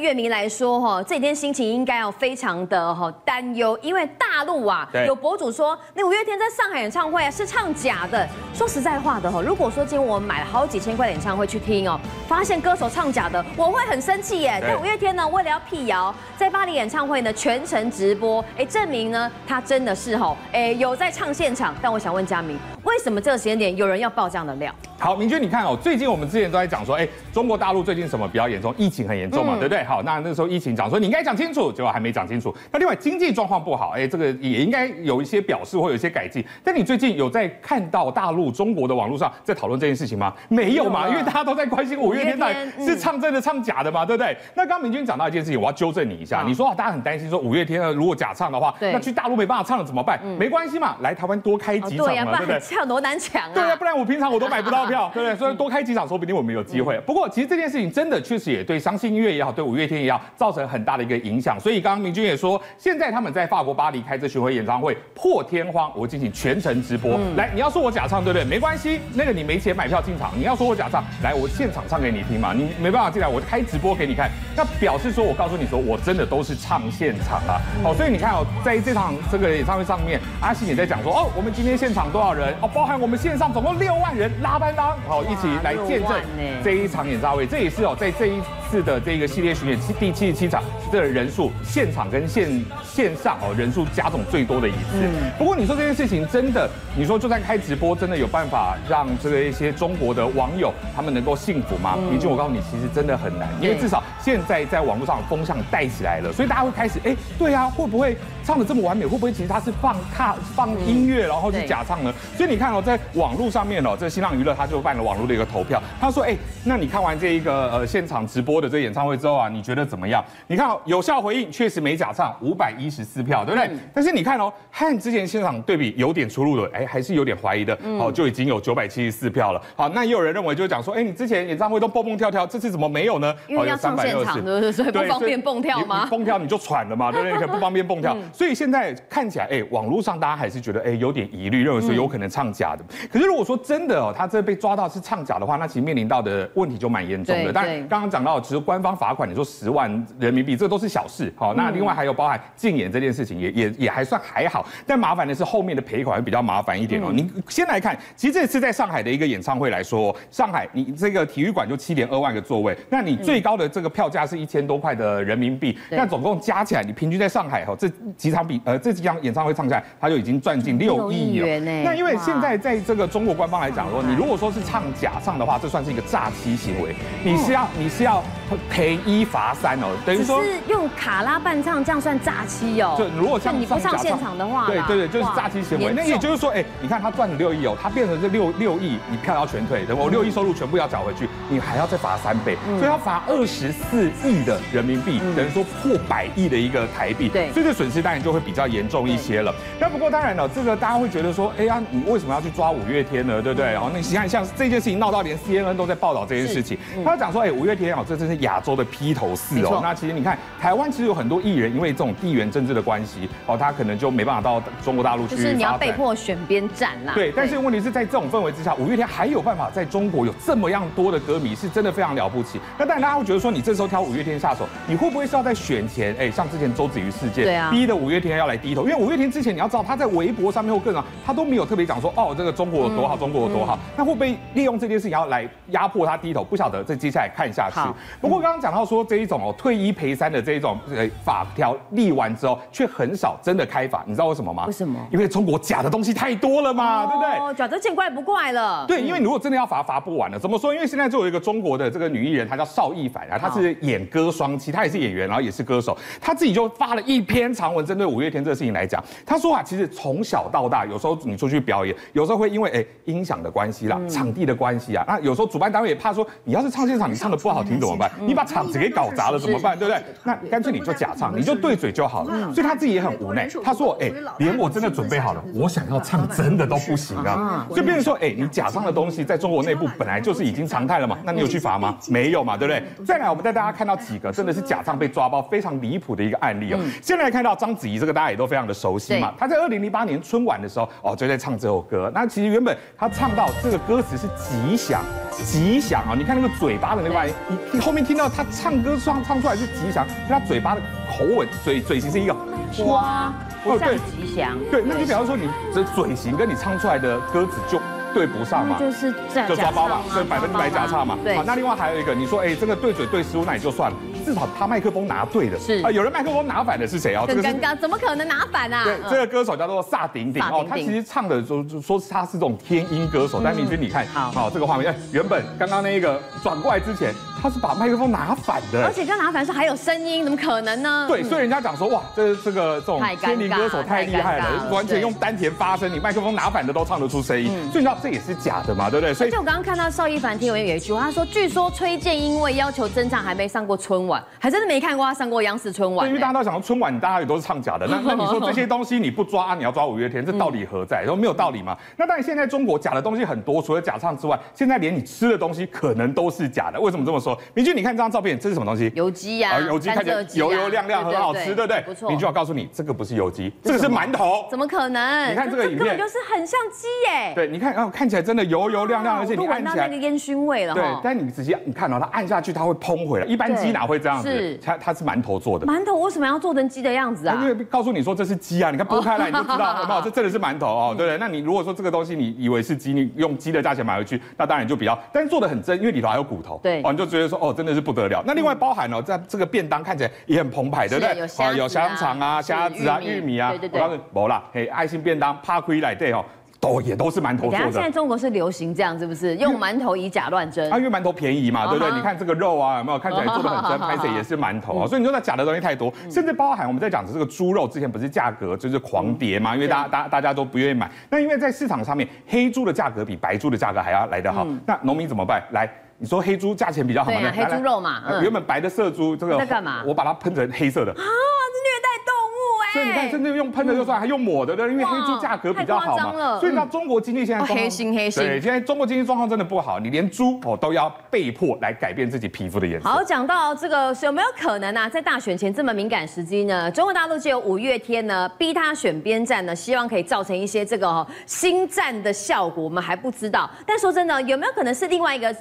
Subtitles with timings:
[0.00, 8.28] 乐迷来说，哈，这几天心情应该要非常的哈担忧，因为大陆啊，有博主说，那五月天在上海演唱会啊是唱假的。
[8.52, 11.96] 说实在话的哈，如果说今天我们买了好几千块演唱会去听哦，
[12.26, 14.60] 发现歌手唱假的，我会很生气耶。
[14.60, 21.72] 但五月天呢，为了要辟谣，在巴黎演唱会呢全程直播，哎，证明呢他真的是哈，哎有在唱现场。
[21.80, 24.74] 但我想问嘉明，为什么这个时间点有人要爆这样的料？
[24.98, 28.74] 好，明君你看哦，最近我们之前都在讲说，哎，中国大陆最近什么比较严重？
[28.76, 29.83] 疫情很严重嘛，对不对？
[29.84, 32.54] 好，那那时候疫情讲说你应该讲清楚，结果还没讲清楚。
[32.72, 36.44] 那另外经济状况不好，哎，这个也应该有一些表示或有一些改进。
[36.62, 40.32] 但你最近有在看到大陆中国的网络上在讨论这件事情吗？
[40.48, 44.36] 没有嘛，因为大家都在关心五月天到底是唱真的唱假的嘛，对不对？
[44.54, 50.20] 那刚刚明君讲到一件事情，我要纠正你一下，你说啊，大家很担心说五月天如果假唱的话，那去大陆没办法唱了怎么办？
[50.38, 52.60] 没关系嘛，来台湾多开几场嘛，对不对？
[52.60, 53.50] 抢多难抢啊！
[53.54, 55.36] 对啊，不然我平常我都买不到票， 对不对？
[55.36, 56.98] 所以多开几场，说不定我们有机会。
[57.06, 61.58] 不过其实这件事情真的确实也对伤心音乐也好，对五月天也好，造成很大的一个影响。
[61.58, 67.18] 所以刚刚明君也说，现在他们在法国巴黎开这巡回演唱会破天荒，我进行全程直播。
[67.36, 68.44] 来，你要说我假唱，对不对？
[68.44, 72.52] 没关系，那个你没钱买票进场，你要说我假唱，来，我现场唱给你听嘛。
[72.52, 77.60] 你没办法进来，我开直播给你看，那表示说我告诉你说，我真的都是唱现场啊。
[77.84, 82.54] 哦，所以你看哦，在这场这个演唱会上面，阿信也在讲说，哦，我们今天现场多少人？
[82.60, 86.20] 哦，包含我们线上总共六万人拉班当，好，一起来见证
[86.62, 87.46] 这一场演唱会。
[87.46, 88.40] 这也是哦，在这一
[88.74, 92.50] 次的这个系列巡演第七十七场，这个人数现场跟线
[92.82, 95.08] 线上哦人数加总最多的一次。
[95.38, 101.96] 不过你说这件事情真的，你说就算开直播，真的有办法让这个一些中国的网友他们能够幸福吗？
[102.10, 109.04] 毕竟我告诉你，其实真的很难，因为至少现在在网络上风向带起来了，所以大家会开始哎，对啊，会不会唱的这么完美？
[109.04, 112.10] 会不会其实他是放卡放音乐然后是假唱呢？
[112.34, 120.24] 所以你看哦，在网络上面哦，这新浪娱乐他就办了网络的一个投票，他说哎，那你看完这一个呃现场直播的这个演唱会之后啊，你觉得怎么样？
[120.46, 123.70] 你看哦，有效回应确实没假唱，五百一十四票，对不对？
[123.92, 129.60] 但是你看哦，和之前现场对比有点出入的，哎，还是有点怀疑的，哦，就已经有九百七十四票了。
[129.76, 133.34] 好，那也有人认为就是讲说，哎，你之前演唱会都蹦蹦跳跳，这次怎么没有呢？
[133.48, 134.72] 因为要唱现场，对不对？
[134.72, 136.06] 所以不方便蹦跳吗？
[136.10, 137.38] 蹦跳你就喘了嘛，对不对？
[137.40, 142.84] 可不方便蹦跳，所以现在看起来，哎，网络上大家还是觉得，哎，有点疑虑，认为说有可能唱假的。
[143.10, 147.52] 可是如果说真的哦，他这被抓到是唱假的话，那其实面临到的问题就蛮严重的。
[147.52, 151.32] 但刚刚讲到，其实官方罚款，你说十万人民币，这都是小事。
[151.36, 154.66] 好，那另外还有包含禁演这件事情，也也也还算还好。
[154.86, 157.10] 但麻烦的是后面的赔款会比较麻烦一点哦。
[157.12, 171.64] 你先来看，其实这次在上海的一个演唱会来说，上海你这个体育馆就七点二万个座位，那你最高的这个票价是一千多块的人民币，那总共加起来，你平均在上海哈这几场比呃这几场演唱会唱下来，他就已经赚进六亿元。
[171.84, 178.22] 那因为现在在这个中国官方来讲说，你如果说是唱假唱的话，这算是一个诈欺行为，你是要你是要
[178.70, 182.94] 赔一罚三哦，等于说是用卡拉伴唱，这样算诈欺哦。
[182.98, 185.92] 就如果像你不上现场的话，对对对，就是诈欺行为。
[185.94, 193.93] 那也就是说，哎，你看他赚了六亿哦，他变成这六六亿，你票要全退，等我六亿收入全部要缴回去，你还要再罚三倍，所以要罚二十四
[194.24, 197.28] 亿的人民币，等于说破百亿的一个台币。
[197.28, 199.54] 对，所以这损失当然就会比较严重一些了。
[199.78, 203.40] 那不过当然了，这个大家会觉得说，哎呀，你为什么要去抓五月天呢？
[203.42, 203.72] 对不对？
[203.72, 209.80] 然后那你看，像这件事情闹到连 CNN 都在报道这件事情，他讲说，哎，五月天哦，这真是亚洲的披头士哦。
[209.82, 215.36] 那其实你看，台湾其实有很多艺人，因为这种地缘政治的关系，哦，他可能就没办法到中国大陆去。
[215.36, 217.12] 就是你要被迫选边站啦。
[217.14, 222.60] 对，但是问题是在这种氛围之下，五月天还有办法在中国有这么样多的歌迷，是真的非常了不起。
[222.78, 228.82] 那当然大家会觉得说，你这时候挑五月天下手，你会不会是要在选前，哎，像之前周子瑜事件，对啊，逼的五月天要来低头？
[228.82, 233.78] 因为五月天之前你要知道，他在微博上面或各种，他都没有特别讲说，哦，这个中国有多好，中国有多好。
[233.96, 236.42] 那会不会利用这件事情要来压迫他低头？
[236.44, 237.80] 不晓得，这接下来看下去。
[238.20, 244.64] 不过刚刚讲到说这一种哦，退一赔三的这一种呃法条立完之后，却很少真的开罚，你知道为什么吗？
[244.66, 244.98] 为什么？
[245.10, 247.30] 因为中国假的东西太多了嘛，对不对？
[247.38, 248.84] 哦，假的见怪不怪了。
[248.86, 250.38] 对，因为你如果真的要罚，罚不完了。
[250.38, 250.74] 怎么说？
[250.74, 255.96] 因为现在就有一个中国的这个女艺人，她叫邵逸凡啊，她是演歌双栖，他也是演员，然后也是歌手。
[256.20, 268.10] 他自己就发了一篇长文，针对五月天这个事情来讲，他说啊，其实从小到大，有时候你出去表演，有时候会因为哎音响的关系啦，场地的关系啊，那有时候主办单位也怕说，你要是唱现场，你唱的不好听怎么办？
[268.20, 269.78] 你把场子给搞砸了怎么办？
[269.78, 270.02] 对不对？
[270.24, 272.52] 那干脆你就假唱，你就对嘴就好了。
[272.52, 273.48] 所以他自己也很无奈。
[273.62, 281.96] 他说：“哎，连我真的准备好了，我想要唱真的都不行啊。”所以变成说：“哎，你假唱的东西在中国内部本来就是已经常态了嘛，那你有去罚吗？
[282.08, 286.78] 没有嘛，对不对？”再来，我们再大家看到几个真的是假唱被抓包非常离谱的一个案例哦。
[287.00, 292.10] 现在来看到章子怡这个大家也都非常的熟悉嘛，她在二零零八年春晚的时候哦就在唱这首歌。
[292.12, 296.14] 那其实原本她唱到这个歌词是吉祥，吉祥啊！
[296.16, 297.32] 你看那个嘴巴的那个玩意，
[297.72, 302.34] 你后面听到她唱歌唱唱出来是吉祥，她嘴巴的口吻嘴嘴型是一个
[302.72, 303.32] 花，
[303.64, 307.80] 哦对，吉祥，对，那就比方说你的嘴型跟你唱出来的歌词就。
[308.14, 309.12] 对不上嘛，就是
[309.48, 311.18] 就抓包嘛，所以百分之百假唱嘛。
[311.24, 315.58] 对，好，那另外还有一个，你说哎，这个对嘴对失误那也就算了，至少他麦克风拿对的。
[315.58, 317.24] 是啊，有人麦克风拿反的是谁啊？
[317.26, 318.84] 很尴尬，怎么可能拿反啊？
[318.84, 327.12] 对，这个歌手叫做萨顶顶哦，他其实唱的说说他是这种天音歌手，但明君你看，好，这个画面，哎原本刚刚那一个转过来之前。
[327.42, 331.04] 他是把麦克风拿反的，而且刚拿反是还有声音，怎么可能呢？
[331.06, 339.14] 对，所以人家讲说，哇，这这个这种天灵歌手太厉害了，完全用丹田发声，你麦克风拿反的都唱得出声音，所以你知道这也是假的嘛，对不对？
[339.14, 346.06] 所以，而且我刚刚看到邵一凡听闻有一句话，他说，据说崔健因为要求真唱，还没上过春晚，还真的没看过他上过央视春晚。
[346.06, 351.00] 因为大家都想说春晚，大家也都是唱假的，那 那你说这些东西你不抓，你要抓五月天，这道理何在？
[351.00, 351.74] 然后没有道理嘛。
[351.96, 356.78] 那当然现在中国假的东西很多，除了假唱之外，现在连你吃的东西可能都是假的。
[356.78, 357.34] 为什么这么说？
[357.54, 358.10] 明俊，你看这张。
[358.10, 358.92] 照片，这是什么东西？
[358.94, 361.80] 油鸡呀，油鸡看起来油油亮亮，很好吃，对不对？
[361.86, 362.10] 不错。
[362.10, 364.46] 明俊，我告诉你，这个不是油鸡，这个是馒头。
[364.50, 365.30] 怎么可能？
[365.32, 367.32] 你看这个影片，就是很像鸡耶。
[367.34, 370.74] 对，你看，哦，看起来真的油油亮亮，而且你按起来那个烟熏味了。
[370.74, 373.26] 对，但你仔细你看哦它按下去，它会膨回来。
[373.26, 374.60] 一般鸡哪会这样子？
[374.60, 375.64] 它它是馒头做的。
[375.64, 377.38] 馒头为什么要做成鸡的样子啊？
[377.40, 380.00] 因为告诉你说这是鸡啊，你看剥开来你就知道，好不好？
[380.02, 381.18] 这真的是馒头哦，对不对？
[381.18, 386.58] 那你如果说这个东西你以为是鸡，你用鸡的价钱买回去，那当然就比较，但是做的很真，因为里头还有骨头。
[386.62, 388.20] 对，哦，你就觉得说，哦，真的是不得了。
[388.26, 389.00] 那另外包含哦。
[389.04, 391.44] 在这个便当看起来也很澎湃，对不对？
[391.44, 393.50] 啊，有香肠啊、虾子啊、玉米啊。
[393.50, 393.78] 对对对。
[393.78, 396.24] 我告诉你，没啦，嘿，爱心便当，怕亏来对哦，
[396.64, 397.72] 都也都是馒头做的。
[397.72, 399.36] 现在中国是流行这样，是不是？
[399.36, 400.72] 用馒头以假乱真。
[400.72, 401.92] 啊，因为馒头便宜嘛，对不对？
[401.94, 403.78] 你看这个肉啊，有没有看起来做的很真？
[403.78, 409.54] 拍摄也是馒头啊，所以你说那假的东西太多，甚至包含我们在讲的这个猪肉，之前不是价格就是狂跌嘛？
[409.54, 410.90] 因为大家大大家都不愿意买。
[411.10, 415.42] 那因为在市场上面，黑猪的价格比白猪的价格还要来得好，那农民怎么办？
[415.52, 415.68] 来。
[415.98, 417.32] 你说黑猪价钱比较好吗？
[417.34, 419.82] 黑猪肉嘛，原本白的色猪，这个在干嘛？
[419.86, 420.92] 我把它喷成黑色的。
[420.92, 426.40] 啊，虐待动物哎所以你看，甚至用喷的就算，还用抹的，对，因为黑猪价格比较好嘛。
[426.40, 428.22] 所以那中国经济现在黑心黑心。
[428.22, 432.88] 对，现在中国经济状况真的不好，你连猪哦都要被迫来改变自己皮肤的颜色。
[432.88, 436.68] 好，讲到这个有没有可能啊，在大选前这么敏感时机呢？
[436.70, 443.48] 中国大陆就有五月天呢逼他选边站呢，希望可以造成一些这个新战的效果，我们还不知道。
[443.64, 445.34] 但说真的，有没有可能是另外一个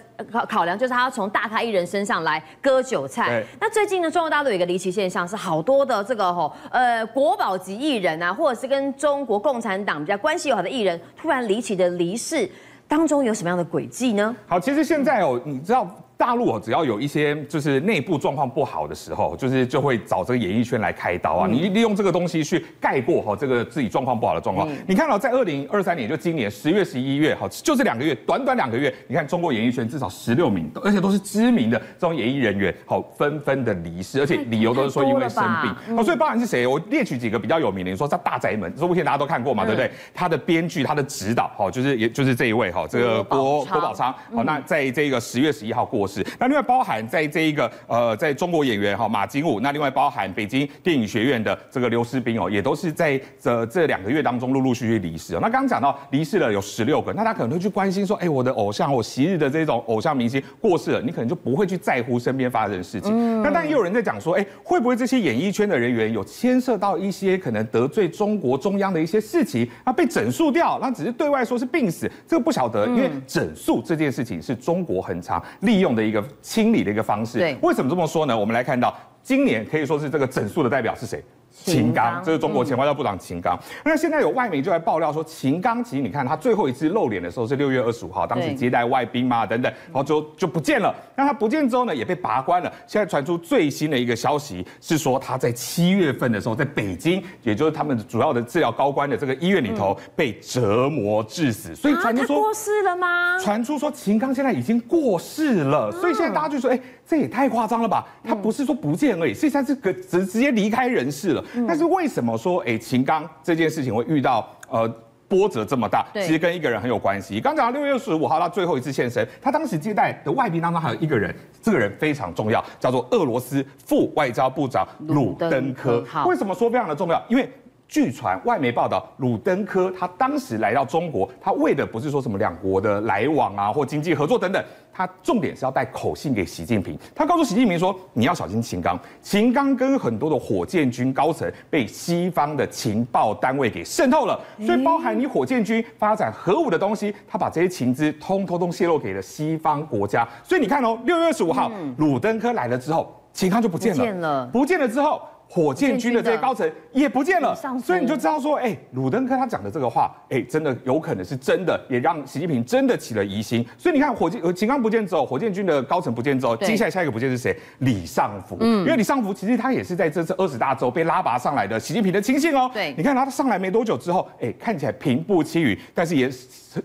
[0.45, 3.43] 考考量，就是他要从大咖艺人身上来割韭菜？
[3.59, 8.03] 那最近呢，中国大陆有一个离奇现象，是好多的这个吼呃国宝级艺人。
[8.03, 12.51] 人啊，或者是跟中国共产党比较关系友好的艺人，突然离奇的离世，
[12.85, 14.35] 当中有什么样的轨迹呢？
[14.45, 15.87] 好，其实现在哦，你知道。
[16.17, 21.47] 大陆哦，只要有一些就是内部状况不好的时候，就是就会找这个演艺圈来开刀啊。
[21.47, 24.67] 你利用这个东西去盖过哈这个自己状况不好的状况。
[24.87, 35.97] 你看到在二零二三年，就今年十月、十一月，哈，就这两个月，短短两个月，你看中国演艺圈至少十六名，而且都是知名的这种演艺人员，好纷纷的离世，而且理由都是说因为生病。
[35.97, 36.65] 哦，所以包含是谁？
[36.65, 39.91] 我列举几个比较有名的，你说在《大宅门》这部片大家都看过嘛，对不对？
[40.13, 46.25] 他的编剧、他的指导，好，就是也就是这一位哈，这个郭郭宝昌，好，那在这个十月十一号过世。
[46.39, 47.03] 那另外包含。
[47.13, 55.39] 在这一个呃，在中国演员哈马金武，那另外包含北京电影学院的这个刘诗斌哦，也都是在这这两个月当中陆陆续续离世哦。
[55.41, 63.11] 那刚刚讲到离世了有十六个，那他可能会去关心说，哎，我的偶像，我昔日的这种偶像明星过世了，你可能就不会去在乎身边发生的事情。
[63.13, 78.37] 嗯、那但也有人在讲说，哎，会不会这些演艺圈的人员有牵涉到一些可能得罪中国中央的一些事情，那被整肃掉，那只是对外说是病死，这个不晓得，因为整肃这件事情是中国很常利用的一个清理的一个方式，对，为什么这么说呢？
[78.37, 81.23] 我们来看到今年可以说是这个整数的代表是谁？
[81.53, 83.57] 秦刚，这是中国前外交部长秦刚。
[83.85, 90.93] 那现在有外媒就来爆料说，秦刚其实你看他最后一次露脸的时候是六月二十五号，当时接待外宾嘛等等，然后就就不见了。
[91.15, 92.73] 那他不见之后呢，也被拔关了。
[92.87, 101.75] 现在传出最新的一个消息是说，他在七月份的时候在北京，也就是他们主要的治疗高官的这个医院里头被折磨致死。
[101.75, 103.39] 所以传出说过世了吗？
[103.39, 105.91] 传出说秦刚现在已经过世了。
[105.91, 108.05] 所以现在大家就说，哎，这也太夸张了吧？
[108.23, 111.43] 他不是说不见而已，现在是个直直接离开人世了。
[111.67, 114.87] 但是为什么说哎，秦刚这件事情会遇到呃
[115.27, 116.05] 波折这么大？
[116.13, 117.39] 其实跟一个人很有关系。
[117.41, 126.03] 刚讲到六月十五号他最后一次现身，他当时接待的外宾当中还有一个人，这个人非常重要，叫做俄罗斯副外交部长鲁登科。
[126.25, 127.21] 为什么说非常的重要？
[127.27, 127.49] 因为
[127.87, 136.97] 据传外媒报道，鲁登科他当时来到中国，他为的不是说什么两国的来往啊，或经济合作等等，他重点是要带口信给习近平。
[137.13, 150.27] 他告诉习近平说，你要小心秦刚，秦刚跟很多的火箭军高层被西方的情报单位给渗透了，所以包含你火箭军发展核武的东西，他把这些情资通通通泄露给了西方国家。
[150.43, 155.21] 所以你看哦，六月二十五号，鲁登科来了之后，秦刚就不见了，不见了，不见了之后。
[155.53, 163.63] 火箭军的这些高层也不见了，所以你就知道说，哎，鲁登科他讲的这个话，哎，真的有可能是真的，也让习近平真的起了疑心。
[163.77, 167.55] 所以你看，火箭秦刚不见之后，火箭军的高层不见之后，接下来下一个不见是谁？
[167.79, 168.57] 李尚福。
[168.61, 172.67] 嗯，因为李尚福其实他也是在这次二十大之后被拉拔上来的习近平的亲信哦。
[172.73, 176.31] 对，你看他上来没多久之后，哎，看起来平步青云，但是也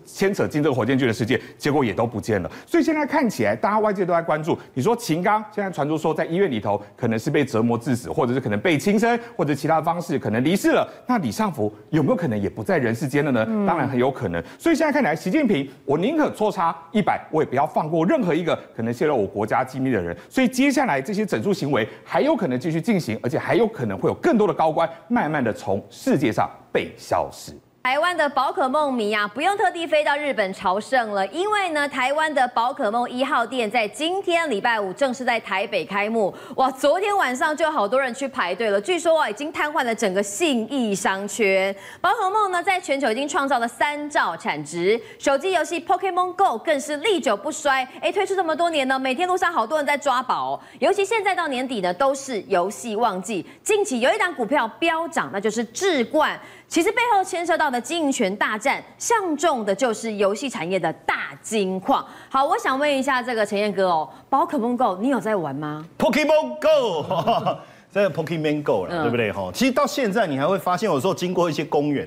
[0.05, 2.51] 牵扯进这个火箭军的世界，结果也都不见了。
[2.67, 8.58] 所以现在看起来，大家外界都在关注，你说秦刚现在传出说在医院里头可能是被折磨致死，或者是可能。
[8.61, 13.45] 被轻生或者其他方式可能离世了，那李尚福有没有可能也不在人世间了呢？
[13.49, 14.43] 嗯、当然很有可能。
[14.59, 20.17] 所以现在看来，习近平，我宁可错杀一百，我也不要放过任何一个可能泄露我国家机密的人。
[20.29, 27.53] 所以接下来这些整肃行为还有可能继续进行，而且还有可能会有更多的高官慢慢的从世界上被消失。
[27.81, 36.35] 台湾的宝可梦迷啊，不用特地飞到日本朝圣了，因为呢，台湾的宝可梦一号店在今天礼拜五正式在台北开幕。
[36.57, 41.75] 哇，昨天晚上就有好多人去排队了，据说啊，已经瘫痪了整个信义商圈。
[42.01, 47.89] 宝可梦呢，在全球已经创造了三兆产值，手机游戏 Pokemon Go 更是历久不衰。
[48.03, 53.47] 哎，推出这么多年呢，每天路上好多人在抓宝，尤其现在到年底呢，都是游戏旺季。
[53.63, 56.39] 近期有一档股票飙涨，那就是智冠。
[56.69, 62.07] 其实背后牵涉到的经营权大战，相中的就是游戏产业的大金矿。
[62.29, 67.57] 好，我想问一下这个陈彦哥哦，宝可梦 Go 你有在玩吗？Pokemon Go，
[67.91, 69.51] 这个 Pokemon Go 了，嗯、对不对哈？
[69.55, 72.07] 其实到现在你还会发现，有时候经过一些公园，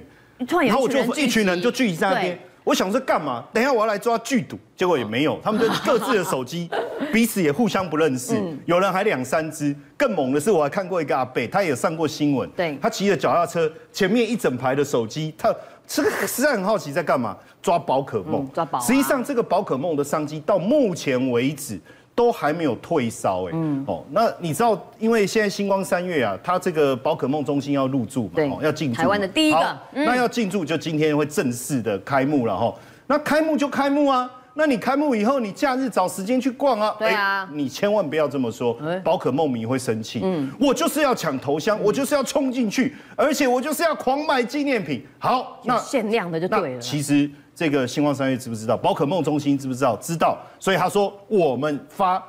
[0.68, 2.40] 然后我就一群人就聚集在那边。
[2.64, 3.44] 我想说干嘛？
[3.52, 6.70] 等一下我要来抓剧毒，结果也没有，他们就各自的手机，
[7.12, 9.76] 彼此也互相不认识，有人还两三只。
[9.98, 15.54] 更猛的是，我还看过一个阿贝，他也上过新闻，对，他骑着脚踏车，前面一整排的手机，他
[15.88, 17.36] 这个实在很好奇在干嘛？
[17.62, 18.80] 抓宝可梦，抓宝。
[18.80, 21.80] 实际上这个宝可梦的商机到目前为止。
[22.14, 32.74] 都还没有退烧哎，嗯，哦，那你知道，因为现在星光三月啊，它这个宝可梦中心要入驻嘛，哦，要进驻，台湾的第一个，那要进驻就今天会正式的开幕了哈，
[33.08, 47.30] 那开幕就开幕啊，那你开幕以后，你假日找时间去逛啊，对啊，你千万不要这么说，宝可梦迷会生气，嗯，我就是要抢头香，我就是要冲进去，而且我就是要狂买纪念品，好，那限量的就对了，其实。
[47.62, 48.76] 这个星光三月知不知道？
[48.76, 49.96] 宝可梦中心知不知道？
[49.98, 52.20] 知道，所以他说我们发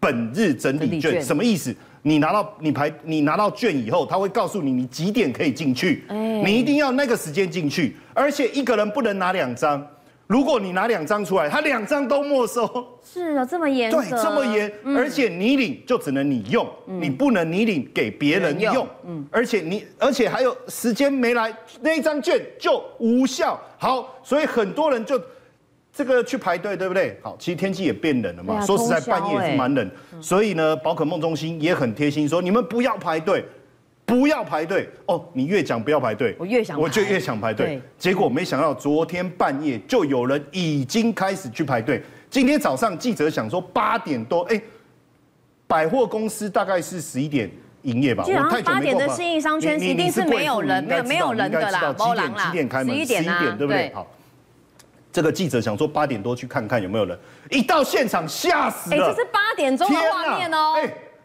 [0.00, 1.76] 本日整理券，什么意思？
[2.00, 9.86] 你拿到你排你拿到券以后，他会告诉你你几点可以进去，你一定要那个时间进去，而且一个人不能拿两张。
[10.26, 12.66] 如果你拿两张出来，他两张都没收。
[13.04, 13.90] 是啊，这么严。
[13.90, 18.86] 对，这么严，嗯、而且你领就只能你用，嗯、你不能你领给别人用。
[19.06, 23.60] 嗯，而且你，而且还有时间没来，那一张券就无效。
[23.78, 25.20] 好，所以很多人就
[25.92, 27.16] 这个去排队，对不对？
[27.22, 28.56] 好，其实天气也变冷了嘛。
[28.56, 33.44] 啊、说实在，半夜也是蛮冷，欸、所以呢，宝可梦中心也很贴心，说你们不要排队。
[34.06, 35.22] 不要排队哦！
[35.32, 37.82] 你越讲不要排队，我越想，我就越想排队。
[37.98, 42.00] 结果没想到昨天半夜就有人已经开始去排队。
[42.30, 44.62] 今天早上记者想说八点多，哎，
[45.66, 47.50] 百货公司大概是十一点
[47.82, 48.24] 营业吧？
[48.24, 51.92] 我太八点的信义商圈一定是没有人，没有没有人的啦。
[51.92, 52.94] 几点几点开门？
[52.94, 53.92] 十一点对不对？
[53.92, 54.06] 好，
[55.12, 57.18] 这个记者想说八点多去看看有没有人，
[57.50, 58.96] 一到现场吓死了。
[58.96, 60.74] 哎，这是八点钟的画面哦。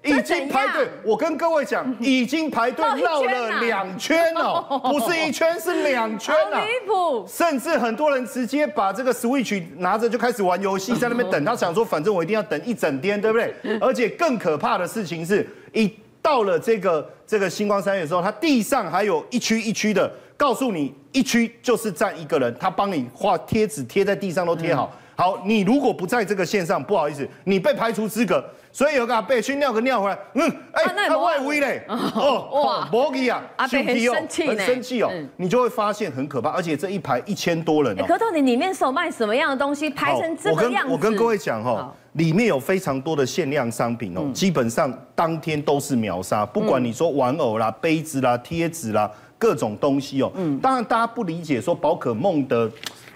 [0.04, 6.60] 已经排队，我跟各位讲，已经排队绕了两圈哦， 不是一圈，是两圈啊！
[6.60, 7.24] 离谱！
[7.28, 11.46] 甚至很多人直接把这个 Switch 拿着就开始玩游戏，在那边等。
[11.46, 13.54] 他想说，反正我一定要等一整天，对不对？
[13.80, 24.92] 而且更可怕的事情是，一到了这个这个星光三月的时候，他地上还有一区一区的，告诉你一区就是站一个人，他帮你画贴纸贴在地上都贴好。
[25.16, 28.44] 好，你如果不在这个线上，不好意思，你被排除资格。
[28.74, 38.06] 所以有个阿伯去尿个尿回来，嗯，哎，他外威嘞，哦，哇，摩吉啊，阿伯很生气，很生气哦，你就会发现很可怕，而且这一排一千多人哦。
[38.08, 40.94] 可到底里面售卖什么样的东西，排成这个样子？
[40.94, 50.32] 我跟我跟各位讲哈，里面有非常多的限量商品哦，基本上当天都是秒杀，不管你说玩偶啦、杯子啦、贴纸啦，各种东西哦。
[50.36, 52.72] 嗯，当然大家不理解说宝可梦的。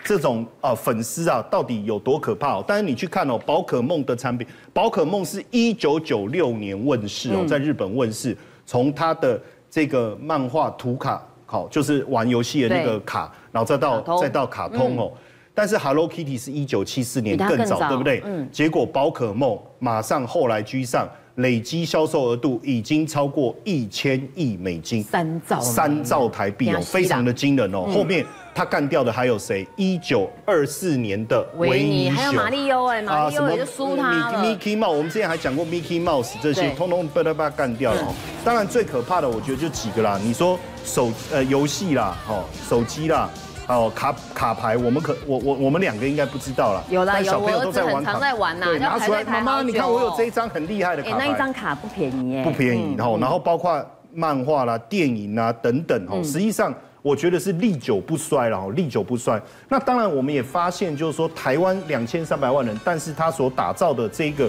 [0.05, 2.63] 这种啊粉丝啊到底有多可怕哦？
[2.65, 15.12] 但是你去看哦，宝可梦的产品，宝可梦是一九九六年问世哦，在日本问世，从它的这个漫画图卡好，就是玩游戏的那个卡，然后再到再到卡通哦。
[15.55, 18.21] 但是 Hello Kitty 是一九七四年更早，对不对？
[18.25, 18.47] 嗯。
[18.51, 27.88] 结果宝可梦马上后来居上，累积销售额度已经超过一千亿美金，三兆三兆台币哦，非常的惊人哦。
[27.94, 29.68] 后面他干掉的还有谁？
[29.75, 34.44] 一九二四年的维尼熊，还有马里欧哎，马里欧也就输他了。
[34.44, 38.15] Mickey Mouse，我们之前还讲过 Mickey Mouse 这些，通通被他把他干掉了。
[38.46, 40.20] 当然最可怕的，我觉得就几个啦。
[40.24, 43.30] 你说手呃游戏啦，哦手机啦。
[43.67, 46.84] 哦，卡卡牌，我们可我我我们两个应该不知道了。
[46.89, 48.67] 有啦，有，我儿子很常在玩呐。
[48.77, 51.17] 拿出来，妈妈，你看我有这一张很厉害的卡牌。
[51.17, 52.43] 那一张卡不便宜耶。
[52.43, 59.41] 不便宜，然后然后包括漫画啦、电影啊等等哦，实际上我觉得是历久不衰了哦，历久不衰。
[59.67, 64.48] 那当然我们也发现，就是说台湾两千三百万人，但是他所打造的这个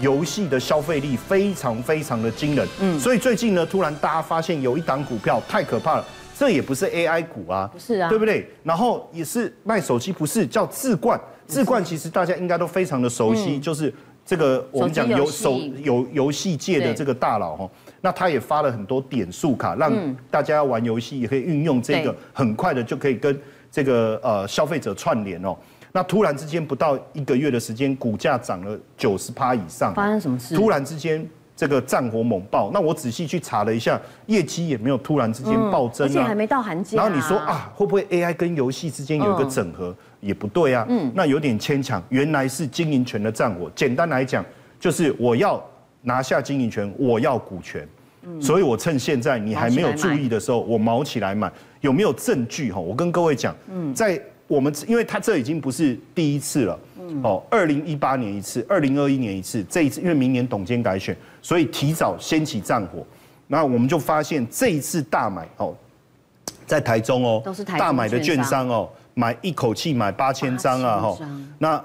[0.00, 2.66] 游戏的消费力非常非常的惊人。
[2.80, 6.04] 嗯，所以最近呢，突然大家发现有一档股票太可怕了。
[6.36, 8.48] 这也不是 AI 股啊，不是啊，对不对？
[8.62, 13.92] 然后也是卖手机，不是叫智冠，智冠其实大家应该都非常的熟悉，就是
[14.26, 17.70] 这个我们讲游手游游戏界的这个大佬哈。
[18.00, 19.92] 那他也发了很多点数卡，让
[20.30, 25.56] 大家要玩游戏也可以运用这个，很快的就可以跟这个呃消费者串联哦。
[25.92, 30.56] 那突然之间不到一个月的时间，股价涨了九十趴以上，发生什么事？
[30.56, 31.24] 突然之间。
[31.56, 36.96] 这个战火猛爆，那我仔细去查了一下，业绩也没有突然之间暴增啊，而且还没到寒假。
[36.96, 39.94] 然后你说啊，会不会 AI 跟游戏之间有一个整合？
[40.20, 42.02] 也不对啊，嗯，那有点牵强。
[42.08, 43.70] 原来是经营权的战火。
[43.74, 44.44] 简单来讲，
[44.80, 45.62] 就是我要
[46.02, 47.86] 拿下经营权，我要股权，
[48.40, 51.52] 所以我趁现在你还没有注意的时候，我毛起来买。
[51.82, 52.72] 有没有证据？
[52.72, 53.54] 哈，我跟各位讲，
[53.94, 56.78] 在我们，因为它这已经不是第一次了。
[57.22, 63.04] 哦，二零一八年一次，二零二一年一次，这一次因为明年董监改选，所以提早掀起战火。
[63.46, 65.74] 那我们就发现这一次大买哦，
[66.66, 71.18] 在台中哦，都是台大买的券商哦，买一口气买八千张啊哈。
[71.58, 71.84] 那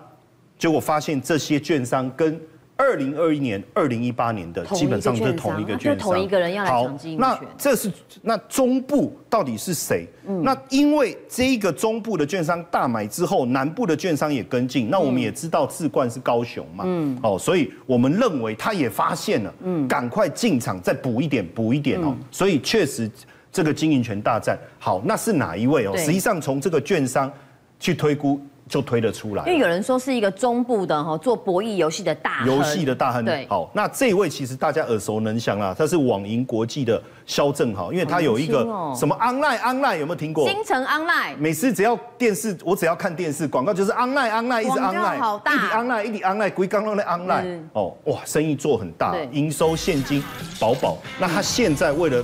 [0.58, 2.40] 结果发现这些券商跟。
[2.80, 7.28] 二零二一年、二零一八年的基本上是同一个券商，同一个人要来抢经营权。
[7.28, 10.08] 那这是那中部到底是谁？
[10.26, 14.90] 嗯、那因为这一个中部的券商大买之后，南部的券商也跟进。
[14.90, 22.16] 那我们也知道智冠是高雄嘛，嗯，哦，所以我们认为他也发现了，嗯，赶快进场再补一点，补一点哦。
[22.32, 23.12] 所以确实
[23.52, 25.98] 这个经营权大战，好，那是哪一位哦？
[25.98, 27.30] 实际上从这个券商
[27.78, 28.40] 去推估。
[28.70, 33.26] 就推得出来，因为有人说是一个中部的哈做博弈游戏的大游戏的大亨。
[33.26, 38.60] 对，好，那这一位其实大家耳熟能详啦，他是网银国际的萧正豪，因为他有一个
[38.96, 40.48] 什么 online online 有没有听过？
[40.48, 50.24] 新城 online，每次只要电视，我只要看电视广告就是 online online 一直 online，好大，一直 online 一直 online，归刚刚的 online，哦哇，生意做很大，营收现金
[50.60, 51.00] 饱饱。
[51.20, 52.24] 那他现在为了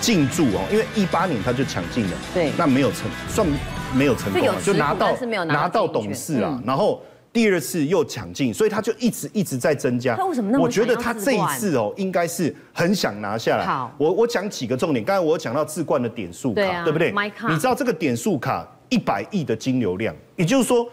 [0.00, 3.44] 进驻哦，因为一八年他就抢进了，对，那没有成算。
[3.96, 10.16] 没有成功，就拿到拿到董事啊，然后第二次又抢进，所以他就一直一直在增加。
[10.16, 10.64] 他为什么那么？
[10.64, 13.64] 我觉得他这一次哦，应该是很想拿下来。
[13.64, 15.04] 好，我我讲几个重点。
[15.04, 17.12] 刚才我讲到置冠的点数卡，对不对？
[17.48, 20.86] 你知道这个点数卡一百亿的金流量，也就是说，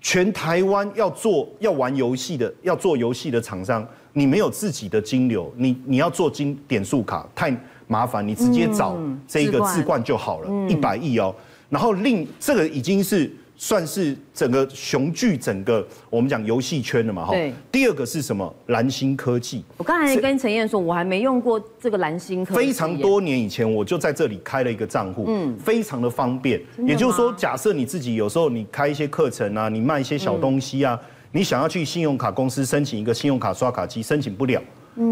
[0.00, 7.54] 全台湾要做要玩游戏的要做游戏的厂商，你没有自己的金流，你你要做金点数卡太
[7.86, 11.34] 麻烦，你直接找这个置冠就好了，一百亿哦。
[11.70, 17.32] 然后另这个已经是算是整个雄踞整个我们讲游戏圈了嘛哈。
[17.32, 17.52] 对。
[17.70, 18.52] 第二个是什么？
[18.66, 19.62] 蓝星科技。
[19.76, 22.66] 我刚才跟陈燕说，我还没用过这个蓝星科技。
[22.66, 26.60] 非常多年以前我就在这里开了一个账户，嗯，非常的方便。
[26.86, 30.98] 也就是说，假设你自己有时候你开一些课程啊，你卖一些小东西啊，
[31.30, 34.60] 你想要去信用卡公司申请一个信用卡刷卡机，申请不了。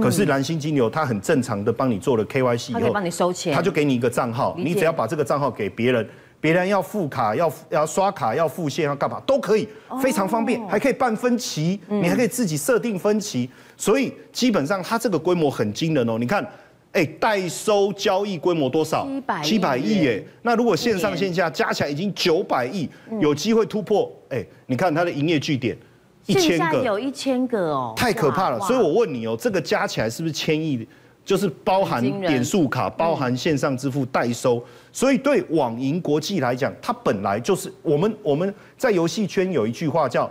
[0.02, 6.08] 可是蓝星金牛它很正常的帮你做了 KYC 以后，帮你收钱，他就给你一个账号，你只要把这个账号给别人。
[6.40, 9.68] 别人要付卡，要要刷卡，要付现，要干嘛都可以，
[10.00, 16.16] 非常方便，还可以办分期，你还可以自己设定分期，所以基本上它这个规模很惊人哦。
[16.16, 16.46] 你看，
[16.92, 19.04] 哎，代收交易规模多少？
[19.06, 20.24] 七百七百亿耶。
[20.42, 22.88] 那如果线上线下加起来已经九百亿，
[23.20, 24.10] 有机会突破。
[24.28, 25.76] 哎，你看它的营业据点，
[26.26, 28.60] 一千个，有一千个哦，太可怕了。
[28.60, 30.86] 所以我问你哦，这个加起来是不是千亿？
[31.24, 34.64] 就是包含点数卡，包含线上支付代收，
[34.98, 40.28] 所以对网银国际来讲，它本来就是我们我们在游戏圈有一句话叫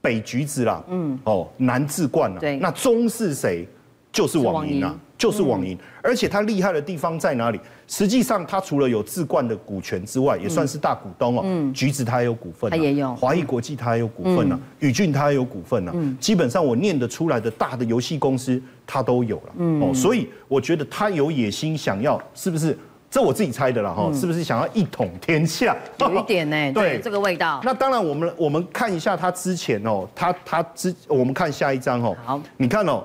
[0.00, 3.64] 北橘子啦，嗯，哦，南智冠啦，对，那中是谁？
[4.10, 7.60] 就是网银啊，就是网银，而且它厉害的地方在哪里？
[7.86, 11.42] 实际上，它除了有智冠的股权之外，也算是大股东哦。
[11.44, 14.58] 嗯，橘子它也有股份，它也有华谊国际，它也有股份呢。
[14.80, 15.92] 宇俊它也有股份呢。
[15.94, 19.52] 嗯，基本上我念得出来的大的游戏公司，它都有了。
[19.58, 22.76] 嗯，哦，所以我觉得它有野心，想要是不是
[23.10, 25.76] 这我自己猜的了哈，是不是想要一统天下？
[26.00, 27.60] 有一点呢， 对这个味道。
[27.64, 33.02] 那当然，我们我们看一下他之前哦，他他之我们看下一张哦，好，你看哦。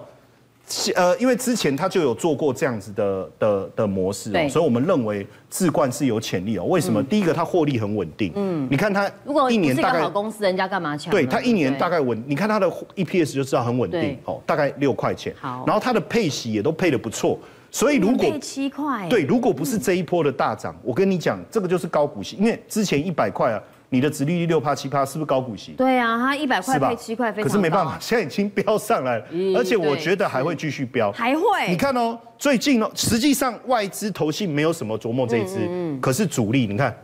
[0.96, 6.64] 呃，因为之前他就有做过这样子的的的模式，所以我们认为智冠是有潜力哦。
[6.64, 7.04] 为什么？
[7.04, 8.32] 第一个，它获利很稳定。
[8.36, 11.12] 嗯，你看它如果一年大概好公司，人家干嘛抢？
[11.12, 15.36] 对，它一年大概稳，你看它的 EPS 就知道很稳定哦，大概六块钱。
[15.42, 17.38] 好，然后它的配息也都配的不错，
[17.72, 23.60] 所以如果配七块，对，如果不是这一波的大涨，我跟你讲，这个就是高股息，因为之前一百块啊。
[23.94, 25.74] 你的殖利率六趴七趴，是不是高股息？
[25.74, 27.30] 对啊，它一百块配七块。
[27.34, 29.26] 可是没办法，现在已经飙上来了，
[29.58, 31.12] 而且我觉得还会继续飙。
[31.12, 31.42] 还会？
[31.68, 35.68] 你看哦，最近哦，实际上外资投信没有什么琢磨这一支，
[36.00, 36.96] 可是主力你看，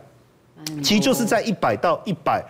[0.82, 2.42] 其实就是在一百到一百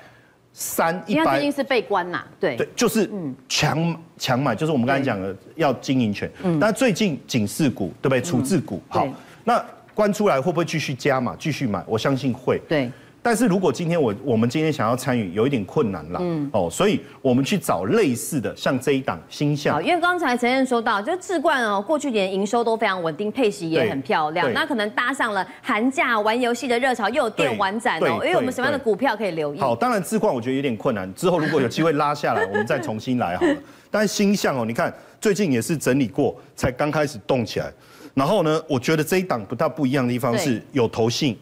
[0.61, 1.21] 三一百。
[1.21, 3.09] 因为最近是被关呐，对对，就是
[3.49, 6.29] 强强买，就是我们刚才讲的要经营权。
[6.61, 8.21] 但最近警示股对不对？
[8.21, 9.07] 处置股好，
[9.45, 11.37] 那关出来会不会继续加码？
[11.39, 11.81] 继续买？
[11.87, 12.61] 我相信会。
[12.69, 12.91] 对。
[13.29, 19.75] 但是如果今天我我们今天想要参与，有一点困难了，嗯，哦，所以我们去找类似的，像这一档星象。
[19.75, 29.61] 好，因为刚才陈燕说到，就智冠哦，过去年营收都非常稳定，配息也很漂亮，那可能搭上了寒假玩游戏的热潮，又有电玩展哦，因为我们什么样的股票可以留意？
[29.61, 33.55] 好，当然智冠我觉得有点困难，之后如果有机会拉下来，我们再重新来好了。
[33.93, 37.71] 但是星象哦，你看最近也是整理过，才刚开始动起来。
[38.15, 41.37] 然后呢，我觉得这一档不大不一样的地方是有投信。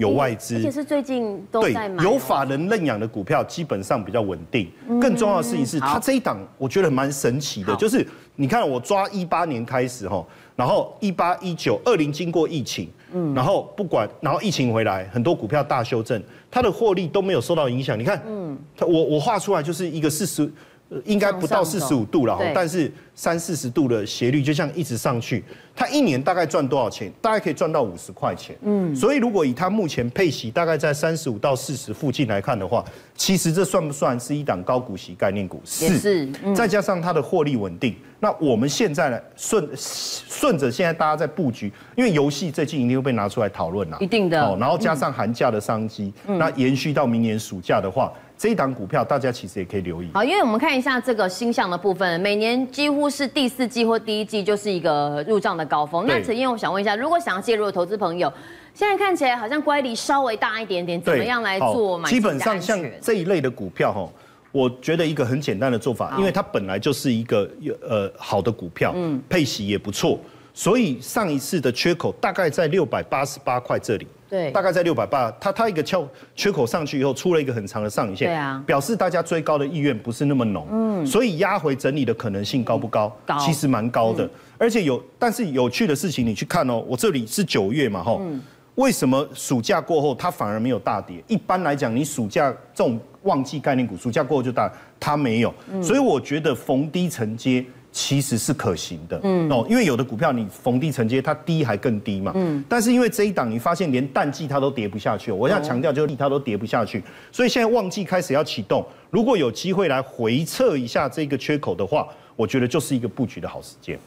[0.00, 2.02] 有外资，而且是最近都在买。
[2.02, 4.66] 有法人认养的股票基本上比较稳定。
[5.00, 8.04] 更重要的事情是，它这一档我觉得蛮神奇的，就是
[8.36, 10.24] 你看我抓一八年开始哈，
[10.56, 17.98] 然后一八一九二零经过疫情，嗯，然后不管然后疫情回来，很多股票大修正，它的获利都没有受到影响。
[17.98, 20.50] 你看，嗯，我我画出来就是一个四十。
[21.04, 27.12] 应该不到四十五度了哈，但是三四十度的斜率就像一直上去，它一年大概赚多少钱？
[27.20, 28.56] 大概可以赚到五十块钱。
[28.62, 35.62] 嗯，所以如果以它目前配息大概在三十五到四十附近来看的话，其实这算不算是一档高股息概念股？
[35.64, 44.42] 是，再加上它的获利稳定，那我们现在呢顺顺着现在大家在布局，因为游戏最近一定会被拿出来讨论啦，一定的。
[44.42, 48.12] 哦然后加上寒假的商机，那延续到明年暑假的话。
[48.40, 50.08] 这一档股票，大家其实也可以留意。
[50.14, 56.06] 好，因为我们看一下这个星象的部分，每年几乎是第四季或第一季就是一个入账的高峰。
[56.06, 58.32] 那陈燕，我想问一下，如果想要介入的投资朋友，
[58.72, 62.08] 现在看起来好像乖离稍微大一点点，怎么样来做买？
[62.08, 64.10] 基本上像这一类的股票，哈，
[64.52, 67.46] 我觉得一个很简单的做法，因为它本来就是一个
[67.86, 70.18] 呃好的股票，嗯，配息也不错，
[70.54, 74.06] 所以上一次的缺口大概在六百八十八块这里。
[74.30, 83.14] 对，大概在六百八，它它一个翘缺口上去以后，出了一个很长的上影线，对啊，表示大家追高的意愿不是那么浓，嗯，所以压回整理的可能性高不高？
[83.26, 88.22] 高，其实蛮高的，而且有，但是有趣的事情，你去看哦，我这里是九月嘛，吼，
[88.76, 91.22] 为什么暑假过后它反而没有大跌？
[91.26, 97.64] 一般来讲，你暑假这种旺季概念股，暑假过后就大，它没有，所以我觉得逢低承接。
[97.92, 99.50] 其实是可行的，嗯。
[99.50, 113.98] 哦，因为有的股票你逢低承接，它低还更低嘛，嗯，但是因为这一档你发现连淡季它都跌不下去，我要强调就是它都跌不下去，所以现在旺季开始要启动，如果有机会来回测一下这个缺口的话，我觉得就是一个布局的好时间。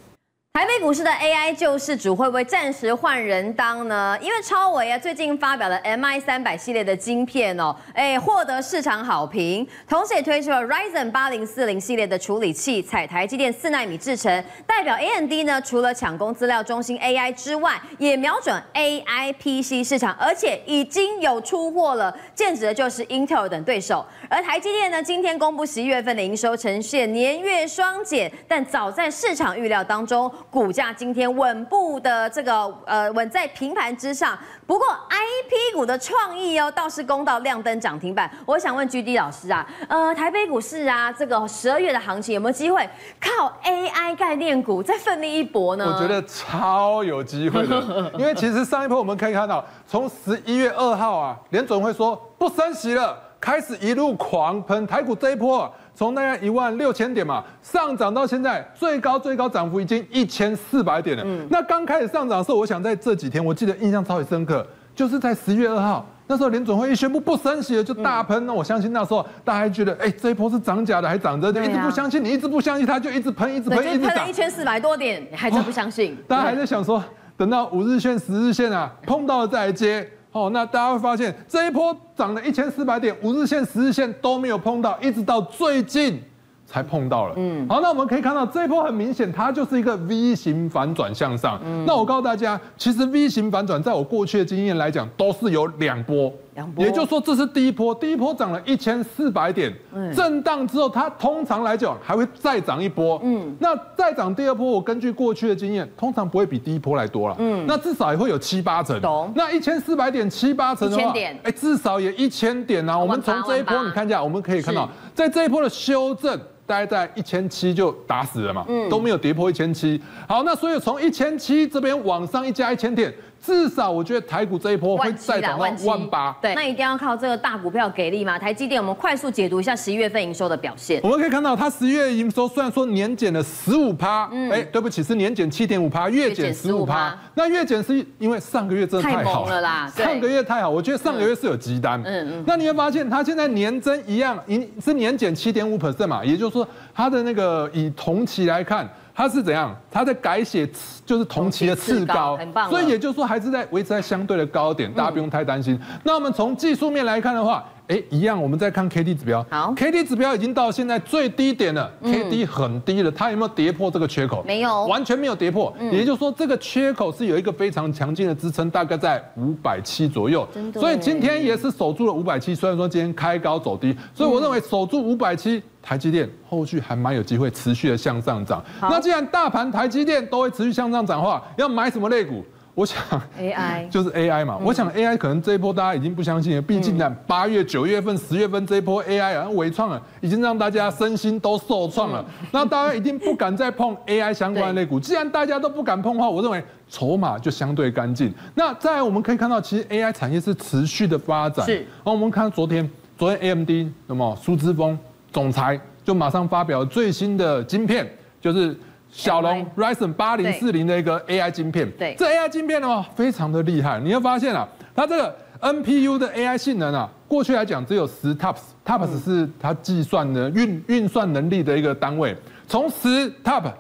[0.56, 4.16] 台北股市的 AI 救世主会不会暂时换人当呢？
[4.22, 24.06] 因为超微啊，最近发表了 MI 三百系列的晶片哦，哎，获得市场好评，同时也推出了 Ryzen 八零四零系列的处理器，采台积电四奈米制程，代表 AMD 呢，除了抢攻资料中心 AI 之外，也瞄准 AI PC 市场，而且已经有出货了，剑指的就是 Intel 等对手。
[24.30, 30.32] 而台积电呢，今天公布十一月份的营收呈现年月双减，但早在市场预料当中。
[30.54, 34.38] 股价今天稳步的这个呃稳在平盘之上，
[34.68, 38.30] 不过 IP 股的创意哦倒是攻到亮灯涨停板。
[38.46, 42.88] 我想问 GD 老师啊，呃台北股市啊这个十二月的行情有没有机会
[43.20, 45.86] 靠 AI 概念股再奋力一搏呢？
[45.88, 55.74] 我觉得超有机会的， 因为其实上一波我们可以看到，从十一月二号啊，联总会说不升息了，开始一路狂喷台股这一波。
[55.96, 61.24] 从大概一万六千点嘛，上涨到现在最高最高涨幅已经一千四百点了。
[61.26, 68.46] 嗯，那刚开始上涨的时候，我想在这几天，我记得印象超级深刻，就是在十月二号那时候，联准会一宣布不升息了，就大喷。
[68.48, 76.18] 那我相信那时候大家还觉得，哎，这一波是涨假的，还涨着，一直不相信，你一直不相信，它就一直喷，一直喷，一直涨，一千四百多点，你还真不相信？
[76.28, 77.04] 大家还在想说，
[77.38, 80.10] 等到五日线、十日线啊碰到了再来接。
[80.34, 86.20] 哦，那大家会发现这一波涨了一千四百点，五日线、十日线都没有碰到，一直到最近
[86.66, 87.36] 才碰到了。
[87.38, 91.60] 嗯，好，那我们可以看到这一波很明显，它就是一个 V 型反转向上。
[91.64, 96.34] 嗯，那我告诉大家，其实 V 型反转在我过去的经验来讲，都是有两波。
[96.78, 99.74] 也就是说，这是第一波，第一波涨了一千四百点，
[100.16, 103.20] 震荡之后，它通常来讲还会再涨一波。
[103.24, 107.36] 嗯，那再涨第二波，我根据过去的经验，通常不会比第一波来多了。
[107.40, 109.02] 嗯，那至少也会有七八成。
[109.02, 109.32] 懂。
[109.36, 111.14] 那一千四百点七八成的话，
[111.44, 112.98] 哎，至少也一千点啊。
[112.98, 120.00] 我们从这一波你看一下，我们可以看到，在这一波的修正，大概在一千七就打死了嘛，嗯，都没有跌破一千七。
[120.28, 123.12] 好，那所以从一千七这边往上一加一千点。
[123.46, 128.40] 至少我觉得台股这一波会再涨到万八，对，那一定要靠这个大股票给力嘛。
[128.40, 131.02] 台积电，我们快速解读一下十一月份营收的表现。
[131.04, 137.14] 我们可以看到，它十一月营收虽然说年减了十五趴，哎，对不起，是年减七点五趴，月减十五趴。
[137.34, 142.02] 那月减是因为上个月真的太好了啦，上个月太好，我觉得上个月是有急单。
[142.06, 142.44] 嗯嗯。
[142.48, 144.42] 那你会发现，它现在年增一样，
[144.82, 148.90] 是年减七点五 percent 嘛，也就是说，它的那个以同期来看。
[149.16, 149.76] 它是怎样？
[149.92, 150.70] 它在改写
[151.06, 152.70] 就是同期的次高，很棒。
[152.70, 155.80] 所以也就是说，还是在维持在相对的高点，大家不用太担心。
[156.04, 157.64] 那我们从技术面来看的话。
[157.88, 159.46] 哎，一样，我们再看 K D 指标。
[159.50, 164.42] 好，K D 指标已经到现在最低点了，K D 很低了，它有没有跌破这个缺口？
[164.48, 165.74] 没有，完全没有跌破。
[165.92, 170.48] 也就是说，这个缺口是有一个非常强劲的支撑，大概在五百七左右。
[170.74, 178.64] 所以今天也是守住了五百七，虽然说今天开高走低，所以我认为守住五百七，台积电后续还蛮有机会持续的向上涨。
[178.82, 182.46] 那既然大盘台积电都会持续向上涨的话，要买什么类股？
[182.76, 182.98] 我想
[183.40, 192.26] AI 就是 AI 嘛，我想 AI 可能这一波大家已经不相信了，毕竟呢八月、九月份、十月份这一波 AI 啊，微创啊，已经让大家身心都受创了。
[192.52, 195.00] 那大家一定不敢再碰 AI 相关的类股。
[195.00, 198.34] 既然大家都不敢碰的话，我认为筹码就相对干净。
[198.56, 201.64] 那再来我们可以看到，其实 AI 产业是持续的发展。
[201.66, 201.76] 是。
[201.76, 203.70] 然后我们看昨天，昨天 AMD
[204.08, 204.98] 那么苏之峰
[205.32, 208.76] 总裁就马上发表最新的晶片，就是。
[209.14, 214.00] 骁龙 Ryzen 八零四零的一个 AI 晶片，对，这 AI 晶片的话非常的厉害。
[214.00, 222.36] 你会发现啊，它这个 NPU 的 AI 性能啊，过去来讲只有十 TOPS，TOPS 是它计算的运运算能力的一个单位，
[222.68, 223.72] 从十 TOPS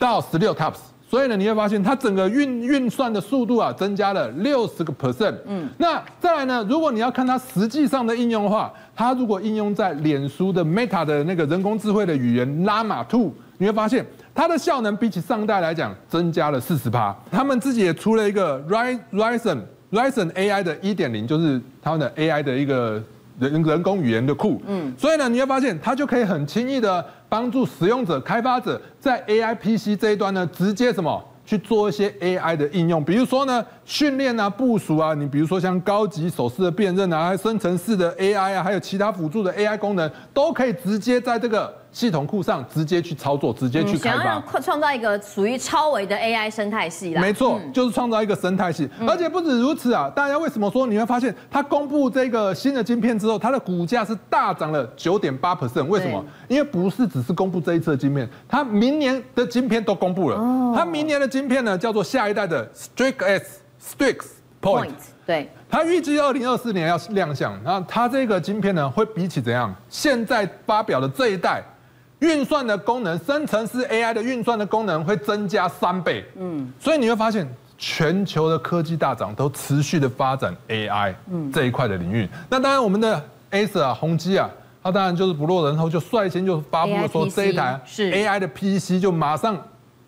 [0.00, 5.36] 到十六 TOPS，所以呢，你会发现它整个运运算的速度啊，增加了六十个 percent。
[5.46, 14.04] 嗯，那再来呢，如果你要看它实际上的应用的话，它如果应用在脸书的 Meta 的那个人工智慧的语言 Llama Two，你会发现。
[14.36, 19.58] 它的效能比起上代来讲增加了四十趴，他们自己也出了一个 Ryzen
[19.90, 23.02] Ryzen AI 的一点零，就是他们的 AI 的一个
[23.38, 24.60] 人人工语言的库。
[24.66, 41.74] 嗯，所以呢，你会发现它就可以很轻易的帮助使用者、开发者在 AI PC 这一端呢，直接什么去做一些 AI 的应用，比如说呢，训练啊、部署啊，你比如说像高级手势的辨认啊，还有生成式的 AI 啊，还有其他辅助的 AI 功能，都可以直接在这个。
[41.96, 47.22] 系统库上直接去操作，直接去开发，想要创造一个属于超维的 AI 生态系啦。
[47.22, 50.12] 没错，就是创造一个生态系，而且不止如此啊！
[50.14, 55.86] 大家为什么说你会发现它公布这个新的晶片之后，它的股价是大涨了九点八 percent？
[55.86, 56.22] 为什么？
[56.48, 60.36] 因为不是只是公布这一次的晶片，它明年的晶片都公布了。
[60.76, 64.16] 它明年的晶片呢，叫做下一代的 Strix S Strix
[64.60, 64.90] Point。
[65.24, 67.58] 对，它预计二零二四年要亮相。
[67.64, 71.64] 然后它这个晶片呢，会比起怎样现在发表的这一代。
[72.20, 76.24] 运算的功能，生成式 AI 的运算的功能会增加三倍。
[76.36, 81.14] 嗯，所以你会发现，全球的科技大厂都持续的发展 AI
[81.52, 82.28] 这一块的领域。
[82.48, 84.48] 那当然，我们的 Acer 啊，宏基啊，
[84.82, 89.56] 它当然就是不落人后，就率先就发布了说这一台是 AI 的 PC 就马上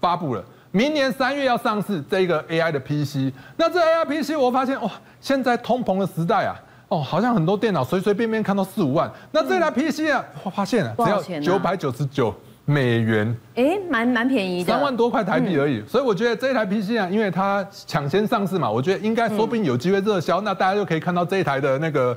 [0.01, 3.31] 发布了，明年三月要上市这个 AI 的 PC。
[3.57, 4.90] 那这 AI PC 我发现哇，
[5.21, 6.57] 现在通膨的时代啊。
[6.88, 10.24] 哦，好像很多电脑随随便便看到四五万，那这台 PC 啊，
[10.55, 15.83] 发现了只要九百九十九美元，哎，蛮蛮便宜的，三万多块台币而已。
[15.87, 22.16] 所以我觉得这一台 PC 啊，因为它抢先上市嘛，我觉得应该说不定有机会热销，那大家就可以看到这一台的那个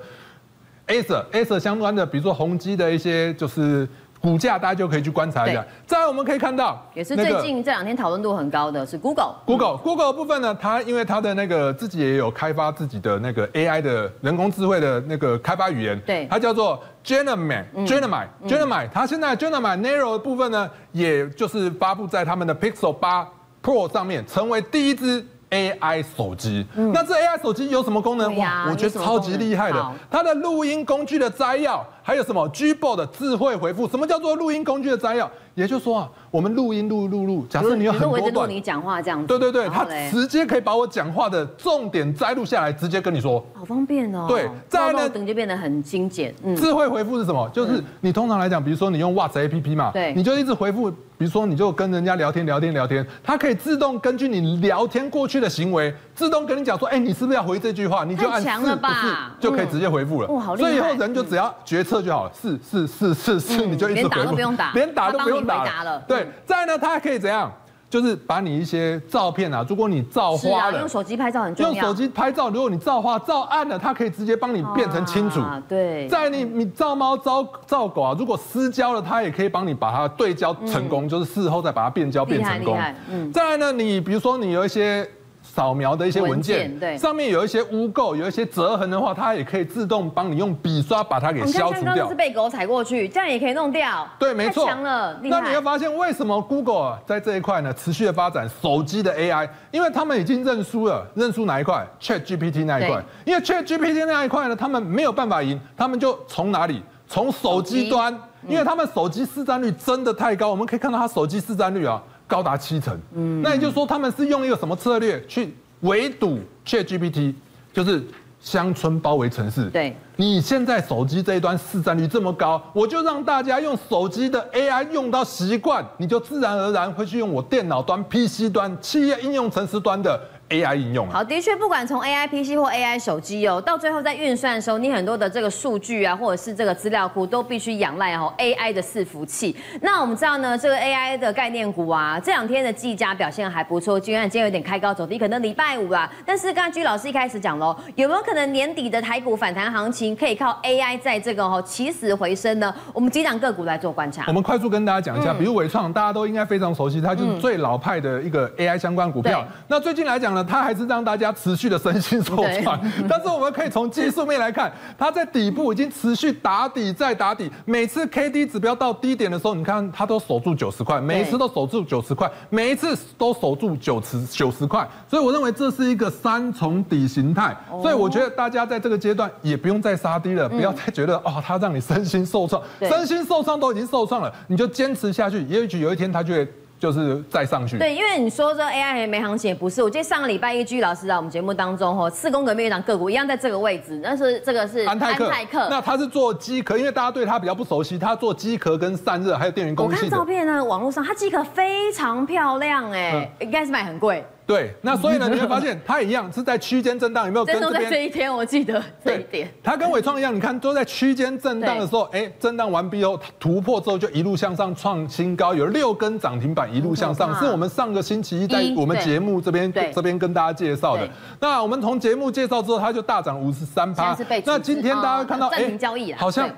[0.88, 3.88] Acer Acer 相关的，比如说宏基的一些就是。
[4.22, 5.66] 股价大家就可以去观察一下。
[5.88, 9.34] 再来我们可以看到，也是最近这两天讨论度很高的是 Google。
[9.46, 18.88] Google Google 的部分呢，它因为它的那个自己也有开发自己的那个 AI 的人工智慧的那个开发语言，对，它叫做 Gemini Gemini Gemini。
[18.94, 23.28] 它现在 Gemini Narrow 的部分呢，也就是发布在他们的 Pixel 八
[23.64, 26.66] Pro 上面，成为第一支 AI 手机。
[26.76, 28.32] 嗯、那这 AI 手机有什么功能？
[28.40, 31.84] 啊、哇，我觉得超级厉害的，它的录音工具的摘要。
[32.04, 33.88] 还有什么 Gboard 的智慧回复？
[33.88, 35.30] 什么叫做录音工具的摘要？
[35.54, 44.26] 也就是说啊，我们录音录录录，假设你有很多段，你讲话这样子，对对对，他直接可以把我讲话的重点摘录下来，直接跟你说，好方便哦。
[44.30, 46.34] 对，再来呢，等就变得很精简。
[46.44, 47.50] 嗯，智慧回复是什么？
[47.50, 58.06] 就是你通常来讲，比如说你用 WhatsApp APP 嘛，对，你就一直回复，比如说你就跟人家聊天聊天聊天，它可以自动根据你聊天过去的行为，自动跟你讲说，哎，你是不是要回这句话？
[58.06, 60.30] 你就按是不是就可以直接回复了。
[60.30, 60.70] 哇，好厉害！
[60.70, 62.58] 所以以后人就只要决策就好了，是。
[62.62, 66.02] 是是是是，你就一直打都不用打，连打都不用打了。
[66.08, 67.52] 对，再呢，它还可以怎样？
[67.90, 71.74] 就是把你一些照片啊，如果你照花了，用手机拍照很重要。
[71.74, 75.42] 用手机拍照，如果你照花照暗了，它可以直接帮你变成清楚。
[75.68, 76.08] 对。
[76.08, 82.80] 在你你照猫照照狗啊，如果失焦了，它也可以帮你把它对焦成功，就是事后再把它变焦变成功。
[83.12, 83.30] 嗯。
[83.34, 85.06] 再来呢，你比如说你有一些。
[85.54, 92.08] 扫描的一些文件，对，上面有一些污垢，有一些折痕的话，它也可以自动帮你用笔刷把它给消除掉。
[92.08, 94.08] 是被狗踩过去，这样也可以弄掉。
[94.18, 94.66] 对，没错。
[94.84, 99.50] 那你会发现为什么 Google 在这一块呢持续的发展手机的 AI？
[99.72, 103.04] 因为他们已经认输了，认输哪一块？ChatGPT 那一块。
[103.26, 106.82] 因为 ChatGPT 那一块呢，他们没有办法赢，他们就从哪里？
[107.08, 112.02] 从手机端，因为他们手机市占率真的太高，我们可以看到它手机市占率啊。
[112.32, 117.34] 高达七成，嗯，那也就是说，他们是用一个什么策略去围堵 ChatGPT，
[117.74, 118.02] 就是
[118.40, 119.66] 乡村包围城市。
[119.66, 130.18] 对，你现在手机这一端市占率这么高，我就让大家用手机的 AI 用到习惯，你就自然而然会去用我电脑端、PC 端、企业应用程式端的。
[130.52, 139.56] AI 应用好，的确，不管从 AI PC 或 AI 手机哦，到最后在运算的时候，你很多的这个数据啊，或者是这个资料库，都必须仰赖哦 AI 的伺服器。
[139.82, 146.12] 那我们知道呢，这个 AI 的概念股啊，这两天的技嘉表现还不错，居然今天有点开高走低，可能礼拜五啦。
[146.26, 152.74] 但是刚刚居老师一开始讲喽，有没有可能年底的台股反弹行情可以靠 AI 在这个哦起死回生呢？
[152.94, 154.26] 我们几档个股来做观察。
[154.28, 159.46] 我们快速跟大家讲一下，比如伟创，大家都应该非常熟悉，它就是最老派的一个 AI 相关股票。
[159.68, 186.48] 那最近来讲呢，它还是让大家持续的身心受创， 但是我们可以从技术面来看，它在底部已经持续打底再打底，每次 K D 指标到低点的时候，你看它都守住九十块，每一次都守住九十块，每一次都守住九十九十块，所以我认为这是一个三重底形态，所以我觉得大家在这个阶段也不用再杀低了，不要再觉得哦，它让你身心受创，身心受创都已经受创了，你就坚持下去，也许有一天它就会。
[186.82, 187.78] 就是再上去。
[187.78, 189.84] 对，因为你说这 AI 还没行情，也不是。
[189.84, 195.26] 我记得上个礼拜一居老师在我们节目当中，吼，四宫格面一档个股一样在这个位置，但是这个是安泰克。
[195.26, 195.68] 安泰克。
[195.70, 199.92] 那他是做机壳，因为大家对他比较不熟悉，他做机壳跟散热还有电源供应。
[199.92, 204.26] 我看照片呢，网络上他机壳非常漂亮，哎，应该是卖很贵。
[204.52, 207.90] 对，那所以呢，你会发现它一样是在区间震荡，有没有跟这边？
[207.90, 221.08] 这一天我记得这一点，它跟伟创一样，你看都在区间震荡的时候，哎，震荡完毕后突破之后就一路向上创新高，有六根涨停板一路向上，是我们上个星期一在我们节目这边这边跟大家介绍的。
[221.40, 224.18] 那我们从节目介绍之后，它就大涨五十三趴。
[224.44, 225.72] 那今天大家看到哎，
[226.18, 226.50] 好像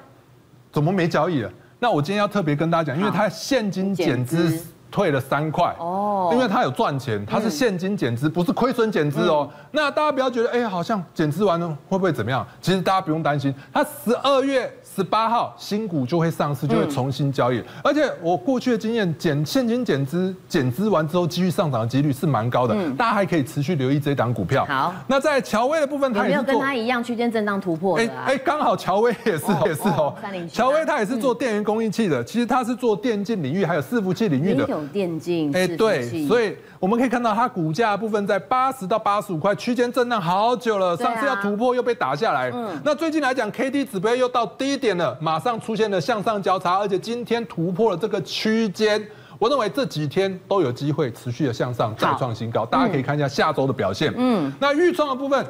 [0.72, 1.52] 怎么没交易了？
[1.78, 4.60] 那我今天要特别跟大家讲，因为它现金减资。
[4.94, 9.50] 退了三块哦，因为它有赚钱，它是现金减资，不是亏损减资哦。
[9.72, 12.46] 那大家不要觉得，哎，好像减资完了会不会怎么样？
[12.62, 17.64] 其实大家不用担心，它十二月十八号新股就会上市，就会重新交易。
[17.84, 22.76] 而且我过去的经验，减现金减资减资完之后，继续上涨的几率是蛮高的。
[22.92, 24.64] 大家还可以持续留意这档股票。
[24.66, 27.98] 好，那在乔威的部分，它也有跟他一样区间震荡突破。
[27.98, 30.14] 哎哎，刚好乔威也是也是哦。
[30.52, 34.83] 乔威他也是做电源供应器的，其实他是做电竞领域还有伺服器领域的。
[34.90, 42.52] 电竞，哎，对，所以我们可以看到它股价部分在八十到八十五块区间震荡好久了，上次要突破又被打下来。
[42.54, 49.06] 嗯，那最近来讲，K D 指标又到低点了，马上出现了向上交叉，而且今天突破了这个区间，
[49.40, 54.14] 我认为这几天都有机会持续的向上再创新高，大家可以看一下下周的表现。
[54.16, 55.46] 嗯，那预创的部分。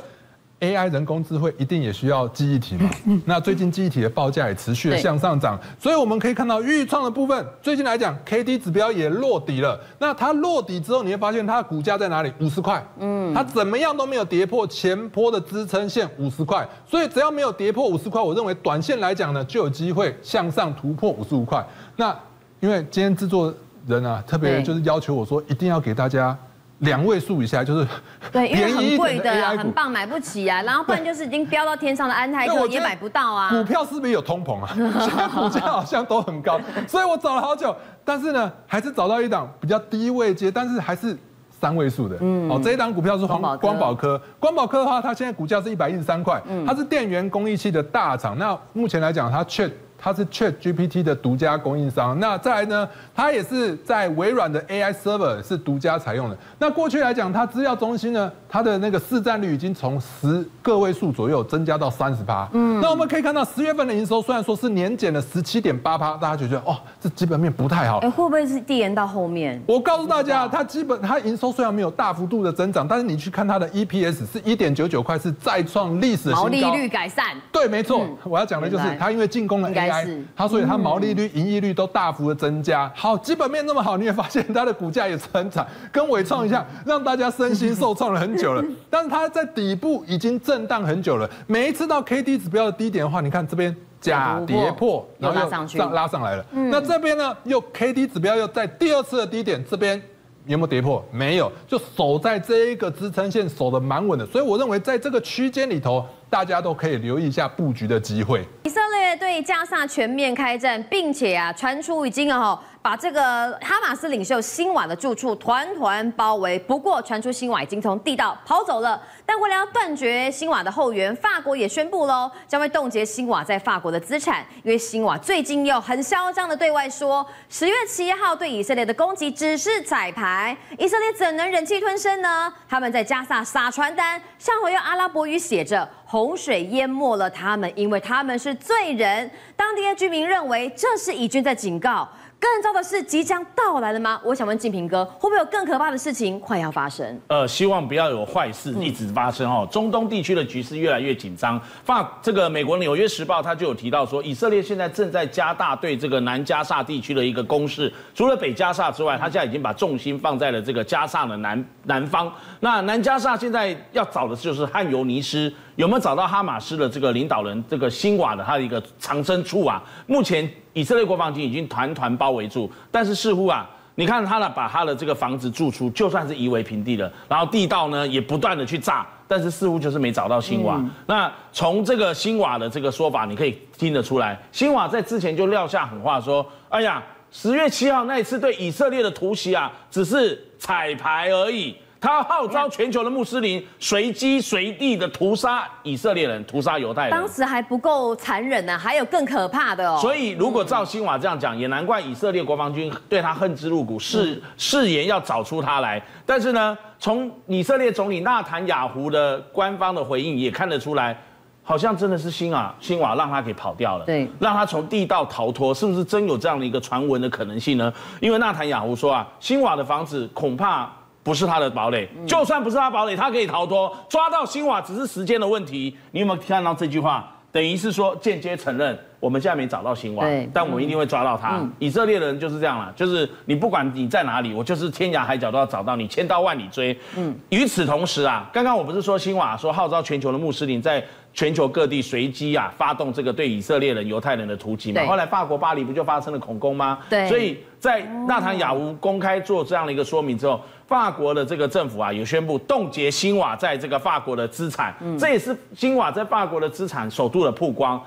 [0.63, 2.89] AI 人工智慧一定也需要记忆体嘛？
[3.25, 9.77] 那最近记忆体的报价也持续的向上涨，所以我们可以看到预创的部分，最近来讲，KD 指标也落底了。
[9.99, 12.31] 那它落底之后，你会发现它的股价在哪里？
[12.39, 12.81] 五十块。
[12.99, 21.61] 嗯，它怎么样都没有跌破前波的支撑线五十块，所以只要没有跌破五十块，我认为短线来讲呢，就有机会向上突破五十五块。
[21.97, 22.17] 那
[22.61, 23.53] 因为今天制作
[23.85, 26.37] 人啊，特别就是要求我说，一定要给大家。
[26.79, 27.87] 两位数以下就是
[28.31, 30.61] 对，因为 很贵的，很棒，买不起啊。
[30.63, 33.49] 然后不然就是已经飙到天上的安泰克也买不到啊。
[33.49, 34.69] 股票是不是有通膨啊？
[34.99, 41.17] 现在股价好像都很高，所以我找了好久，但是呢，还是找到一档比较低位接，但是还是
[41.49, 42.17] 三位数的。
[42.19, 44.21] 嗯，哦，这一档股票是光光宝科。
[44.39, 48.37] 光宝科的话，它现在股价是一百一十三块，它是电源供应器的大厂。
[48.37, 49.71] 那目前来讲，它却。
[50.03, 56.37] 它是 Chat GPT 的独家供应商，那再来呢，它也是在微软的 AI server 是独家采用的。
[56.59, 62.45] 那过去来讲，它资料中心呢，它的那个市占率已经从十个位数左右增加到三十趴。
[62.51, 67.99] 嗯，那我们可以看到十月份的营收虽然说是年减了十七点八趴，大家就觉得哦，这基本面不太好。
[67.99, 69.61] 哎，会不会是递延到后面？
[69.65, 76.43] 我告诉大家，它基本它营收虽然没有大幅度的增长，但是你去看它的 EPS 是一点九九块，是再创历史新高。
[76.43, 77.27] 毛利率改善。
[77.53, 78.05] 对，没错。
[78.25, 79.92] 我要讲的就是它因为进攻了 AI，
[80.35, 80.77] 它所以它。
[80.83, 88.61] 毛利率、盈利率都大幅的增加，好，基本面那么好，你也发现它的股价也成长，跟伟创一样，让大家身心受创了很久了。
[88.89, 96.45] 但是它在底部已经震荡很久了，每一次到 K D 指标的低点的话，你看这边假跌破，然后又上上拉上来了。
[96.51, 100.01] 那这边呢，又 K D 指标又在第二次的低点，这边
[100.47, 101.01] 有没有跌破？
[101.11, 104.25] 没有，就守在这一个支撑线，守的蛮稳的。
[104.25, 106.05] 所以我认为在这个区间里头。
[106.33, 108.43] 大家都可以留意一下布局的机会。
[108.63, 116.57] 以色列对加萨全面开战，并且啊传出已经哦把这个哈马斯领袖辛瓦的住处团团包围。
[116.57, 118.99] 不过传出辛瓦已经从地道跑走了。
[119.27, 124.43] 但为了要断绝辛瓦的后援，法国也宣布喽，将会冻结辛瓦在法国的资产。
[124.63, 132.51] 因为辛瓦最近又很嚣张的对外说，十月七号对以色列的攻击只是彩排，以色列怎能忍气吞声呢？
[132.67, 135.87] 他们在加萨撒传单，上回用阿拉伯语写着。
[136.13, 139.27] 洪水淹没了他们，因为他们是罪人。
[139.55, 142.07] 当地的居民认为这是以军在警告。
[142.43, 144.19] 更糟的是即将到来了吗？
[144.21, 147.17] 我想问静平哥，会不会有更可怕的事情快要发生？
[147.27, 149.65] 呃，希望不要有坏事一直发生哦。
[149.71, 151.57] 中东地区的局势越来越紧张。
[151.85, 157.89] 发这个美国纽约时报它就有提到说，以色列现在正在加大对这个南加萨地区的一个攻势。
[158.13, 162.29] 除了北加萨之外，它现在已经把重心放在了这个加萨的南南方。
[162.59, 169.81] 那南加萨现在要找的就是汉尤尼斯，有没有找到哈马斯的这个领导人这个辛瓦的他的一个藏身处啊？
[170.07, 170.51] 目前。
[170.73, 180.75] 以色列国防军已经团团包围住，但是似乎啊，你看他呢，把他的这个房子住出就算是夷为平地了，然后地道呢也不断的去炸，但是似乎就是没找到新瓦。
[180.77, 197.11] 嗯、那从这个新瓦的这个说法，你可以听得出来，新瓦在之前就撂下狠话说：“哎呀，十月七号那一次对以色列的突袭啊，只是彩排而已。”他号召全球的穆斯林随机随地的屠杀以色列人，屠杀犹太人。
[197.11, 199.97] 当时还不够残忍呢，还有更可怕的哦。
[200.01, 206.03] 所以，如果照新瓦这样讲，也难怪以色列国防军对他恨之入骨，誓誓言要找出他来。
[206.25, 211.17] 但是呢，从以色列总理纳坦雅胡的官方的回应也看得出来，
[211.63, 217.93] 好像真的是新瓦新瓦让他给跑掉了，对，让他从地道逃脱，是不是真有这样的一个传闻的可能性呢？
[218.19, 220.91] 因为纳坦雅胡说啊，新瓦的房子恐怕。
[221.23, 225.95] 不是他的堡垒，就算不是他堡垒，他可以逃脱，抓到辛瓦只是时间的问题。
[226.11, 227.29] 你有没有看到这句话？
[227.51, 231.61] 等于是说间接承认，我们现在没找到辛瓦，但我们一定会抓到他。
[231.77, 236.97] 以色列人就是这样了，就是你不管你在哪里，我就是天涯海角都要找到你，千刀万里追。
[237.15, 245.05] 嗯，与此同时啊，刚刚我不是说辛瓦说号召全球的穆斯林在全球各地随机啊发动这个对以色列人、犹太人的突击嘛？
[245.05, 246.97] 后来法国巴黎不就发生了恐攻吗？
[247.07, 250.59] 对，所以在纳坦雅胡公开做这样的一个说明之后。
[250.87, 258.01] 法国的这个政府啊，也宣布冻结新瓦在这个法国的资产，嗯、这也是新瓦在法国的资产首度的曝光，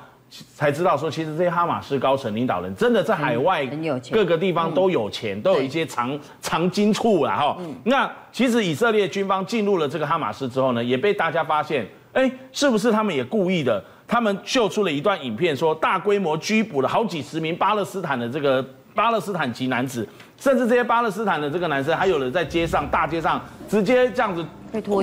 [0.55, 3.66] 才知道说，其实这些哈马斯高层领导人真的在海外
[4.11, 7.57] 各个地方都有钱，都有一些藏藏金处了哈。
[7.85, 13.83] 那其实以色列军方进入了这个哈马斯之后呢，也被大家发现，哎，是不是他们也故意的？
[14.09, 18.64] 他们秀出了一段影片，说大规模拘捕了好几十名巴勒斯坦的这个
[18.95, 20.07] 巴勒斯坦籍男子。
[20.39, 24.45] 甚至这些巴勒斯坦的这个男生，还有人在街上、大街上直接这样子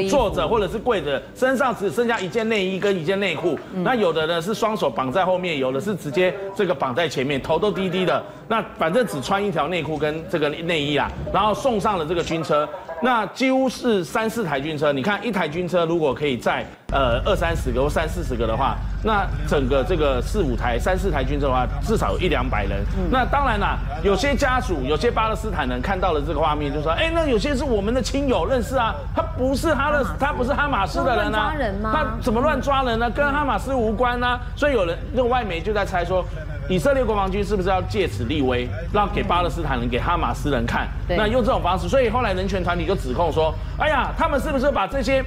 [0.09, 3.57] 坐着，或者是跪着，身上只剩下一件内衣跟一件内裤。
[3.83, 8.23] 那有的呢是双手绑在后面，有的是直接这个绑在前面，头都低低的。
[8.47, 12.67] 那反正只穿一条内裤跟这个内衣啊，然后送上了这个军车。
[13.03, 22.79] 那几乎是三四台军车，你看一台军车如果可以载呃二三十个或三四十个的话，那整个这个四五台、三四台军车的话，至少有一两百人。
[23.11, 31.53] 那当然啦，有些家属、有些巴勒斯坦人看到了这个画面，就说：哎，那有些是我们的亲友认识啊，他不是哈勒，他不是哈马斯的人啊，
[31.91, 33.09] 他怎么乱抓人呢？
[33.09, 34.39] 跟哈马斯无关呢？
[34.55, 36.23] 所以有人那个外媒就在猜说。
[36.69, 40.87] 以色列国防军是不是要借此立威，让给巴勒斯坦人、给哈马斯人看？
[41.09, 45.23] 那用这种方式，所以后来人权团体就指控说：“哎呀，他们是不是把这些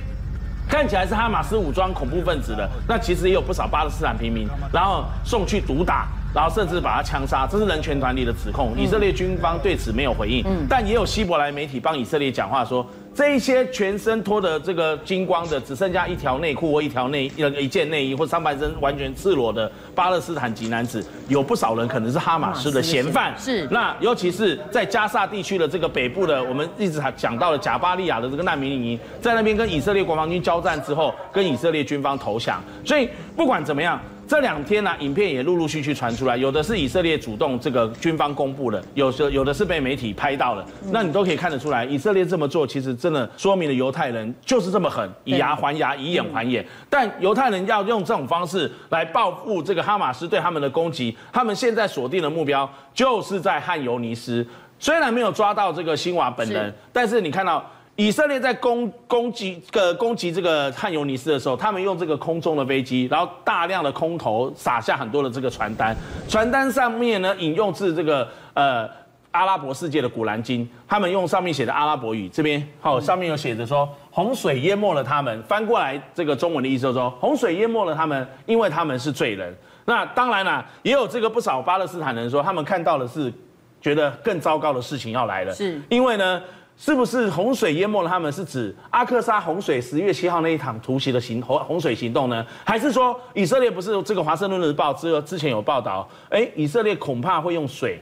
[0.69, 8.75] 看起来是哈马斯武装恐怖分子的，那其实也有不少巴勒斯坦平民，然后送去毒打。”然后甚至把他枪杀，这是人权团体的指控。
[8.77, 12.87] 以色列军方对此没有回应，但也有希伯来媒体帮以色列讲话说。
[13.15, 23.33] 这一些全身脱的这个金光的，只剩下一条内裤或一条内一一件内衣或上半身完全赤裸的巴勒斯坦籍男子，有不少人可能是哈马斯的嫌犯。
[23.39, 23.67] 是。
[23.71, 32.63] 那尤其是在加萨地区的这个北部的，我们一直讲到了贾巴利亚的这个难民营，在那边跟以色列国防军交战之后，跟以色列军方投降。
[32.85, 33.99] 所以不管怎么样。
[34.29, 46.67] 这两天呢、啊，影片也陆陆续续传出来，有的是以色列主动这个军方公布的，有时有的是被媒体拍到了，那你都可以看得出来，以色列这么做，其实真的说明了犹太人就是这么狠，以牙还牙，以眼还眼。
[46.91, 54.45] 但犹太人要用这种方式来报复这个哈马斯对他们的攻击，他们现在锁定的目标就是在汉尤尼斯，
[54.81, 57.65] 虽然没有抓到这个辛瓦本人，但是你看到。
[57.97, 65.97] 以色列在攻攻击个攻击这个汉尤尼斯的时候，他们用这个空中的飞机，然后大量的空投撒下很多的这个传单，
[66.29, 68.87] 传单上面呢引用自这个呃
[69.31, 79.57] 阿拉伯世界的古兰经，他们用上面写的阿拉伯语，这边好上面有写着说洪水淹没了他们，翻过来这个中文的意思就是说洪水淹没了他们，因为他们是罪人。
[79.87, 83.33] 那当然啦，也有这个不少巴勒斯坦人说，他们看到的是
[83.81, 86.43] 觉得更糟糕的事情要来了，是因为呢。
[86.79, 88.31] 是不是洪水淹没了他们？
[88.31, 92.45] 是指阿克萨洪水十月七号那一场突袭的行洪洪水行动呢？
[92.65, 96.07] 还是说以色列不是这个华盛顿日报之之前有报道？
[96.29, 98.01] 哎，以色列恐怕会用水。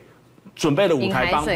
[0.54, 1.50] 准备了五台帮补，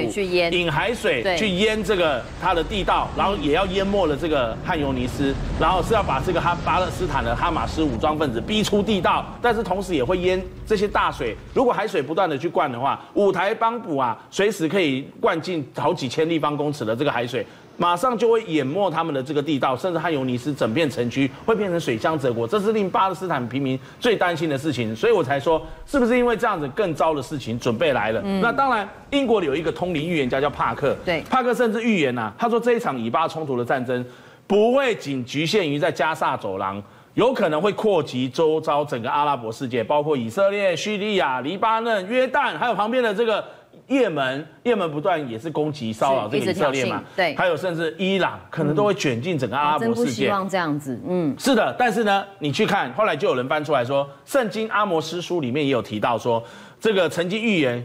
[0.51, 11.37] 引海水去淹这个它的地道，然后也要淹没了这个汉尤尼斯，然后是要把这个哈巴勒斯坦的哈马斯武装分子逼出地道，但是同时也会淹这些大水。
[11.55, 17.47] 如果海水不断的去灌的话，五台帮补啊，随时可以灌进好几千立方公尺的这个海水。
[17.81, 24.95] 马上就会淹没他们的这个地道，甚至汉尤尼斯整片城区会变成水乡泽国，这是令巴勒斯坦平民最担心的事情。
[24.97, 28.21] 所以我才说，是不是因为这样子更糟的事情准备来了？
[28.25, 34.05] 嗯、那当然，英国有一个通灵预言家叫帕克，对，帕克甚至预言呐、啊，他说这一场以巴冲突的战争
[34.49, 36.83] 不会仅局限于在加萨走廊，
[37.15, 43.45] 有可能会扩及周遭整个阿拉伯世界，包括以色列、叙利亚、黎巴嫩、约旦，还有旁边的这个。
[43.89, 50.27] 也门，也门不断也是攻击骚扰这个以色列嘛，对，还有甚至伊朗可能都会卷进整个阿拉伯世界。
[50.27, 56.43] 希望这样子，嗯，是的，但是呢，你去看，后来就有人翻出来说，圣经阿摩斯书里面也有提到说，
[56.79, 57.85] 这个曾经预言。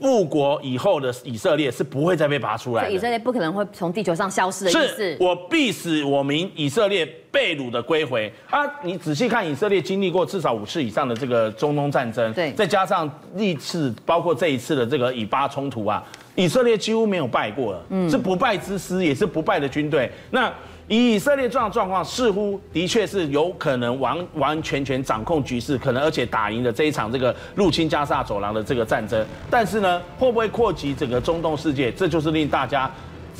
[0.00, 4.96] 复国以后的以色列是不会再被拔出来的，以色列不可能会从地球上消失的意思。
[4.96, 8.60] 是我必使我民以色列被掳的归回啊！
[8.82, 16.02] 你仔细看，以色列经历过至少五次以上的这个中东战争，对，再加上历次包括这一次的这个以巴冲突啊，
[16.34, 20.10] 以色列几乎没有败过了，嗯，是不败之师，也是不败的军队。
[20.30, 20.52] 那。
[20.96, 29.24] 以色列这样状况，似乎的确是有可能完完全全掌控局势，可能而且打赢了这一场这个入侵加沙走廊的这个战争。
[29.48, 31.92] 但是呢，会不会扩及整个中东世界？
[31.92, 32.90] 这就是令大家。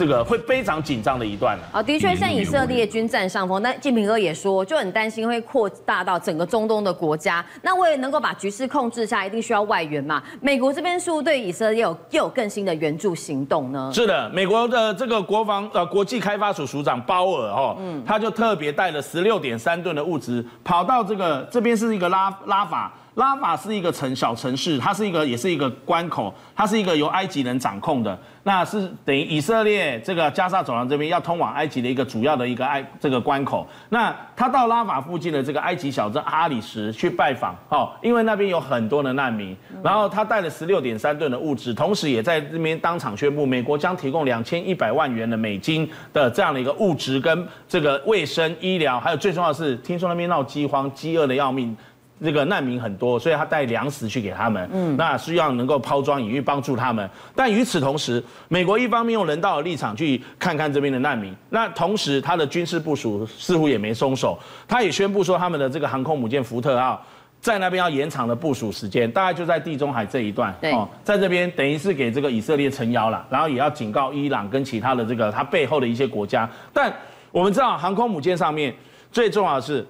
[0.01, 7.45] 这个会非常紧张的一段了啊，的确，像以色列军占上风，但金平哥也说，就很担心会扩大到整个中东的国家。
[7.61, 10.23] 那为了能够把局势控制下，一定需要外援嘛。
[10.41, 13.91] 美国这边是不是对以色列有又有更新的援助行动呢？
[13.93, 22.91] 是的，美国的这个国防呃国际开发署署长鲍尔哦，嗯，他就特别带了十六点三吨的物资，跑到这个这边是一个拉拉法。
[23.15, 33.67] 拉法是一个城小城市，它是一个也是一个关口，它是一个由埃及人掌控的，那是等于以色列这个加沙走廊这边要通往埃及的一个主要的一个埃这个关口。
[33.89, 51.77] 那他到拉法附近的这个埃及小镇阿里什去拜访，哦，因为那边有很多的难民，然后他带了十六点三吨的物资，同时也在这边当场宣布，美国将提供两千一百万元的美金的这样的一个物资跟这个卫生医疗，还有最重要的是，听说那边闹饥荒，饥饿的要命。
[52.23, 57.09] 这个难民很多，所以他带粮食去给他们，嗯，那需要能够抛砖引玉帮助他们。
[57.35, 67.03] 但与此同时，美国一方面用人道的立场去看看这边的难民，那同时他的军事部署似乎也没松手，他也宣布说他们的这个航空母舰福特号
[67.41, 76.47] 在那边要延长的部署时间，大概就在地中海这一段，对哦，在这边等于是给这个以色列撑腰了，然后也要警告伊朗跟其他的这个它背后的一些国家。
[76.71, 76.93] 但
[77.33, 78.75] 我们知道航空母舰上面
[79.11, 79.87] 最重要的是。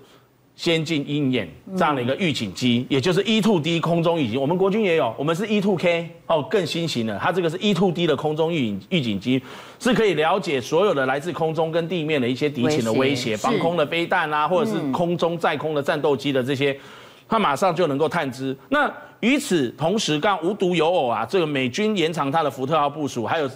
[0.61, 9.43] 先进鹰眼这样的一个预警机，也就是 E-2D 空中预警，我们国军也有，我们是 E-2K 哦，更新型的，它这个是 E-2D 的空中预警预警机，
[9.79, 16.79] 是可以了解所有的来自空中跟地面的一些敌情的威胁，防空的飞弹啊，或者是空中在空的战斗机的这些，
[17.27, 18.55] 它马上就能够探知。
[18.69, 23.51] 那与此同时，刚无独有偶啊，这个美军延长它的福特号部署，还有。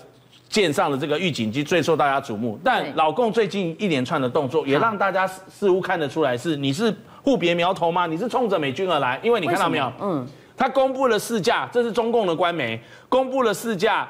[0.55, 6.95] 舰上的这个预警机最受大家瞩目，但老共最近一连串的动作也让大家似乎看得出来，是你是
[7.25, 8.07] 互别苗头吗？
[8.07, 9.19] 你是冲着美军而来？
[9.21, 9.93] 因为你看到没有？
[10.01, 10.25] 嗯，
[10.57, 14.09] 他公布了四架，这是中共的官媒公布了四架。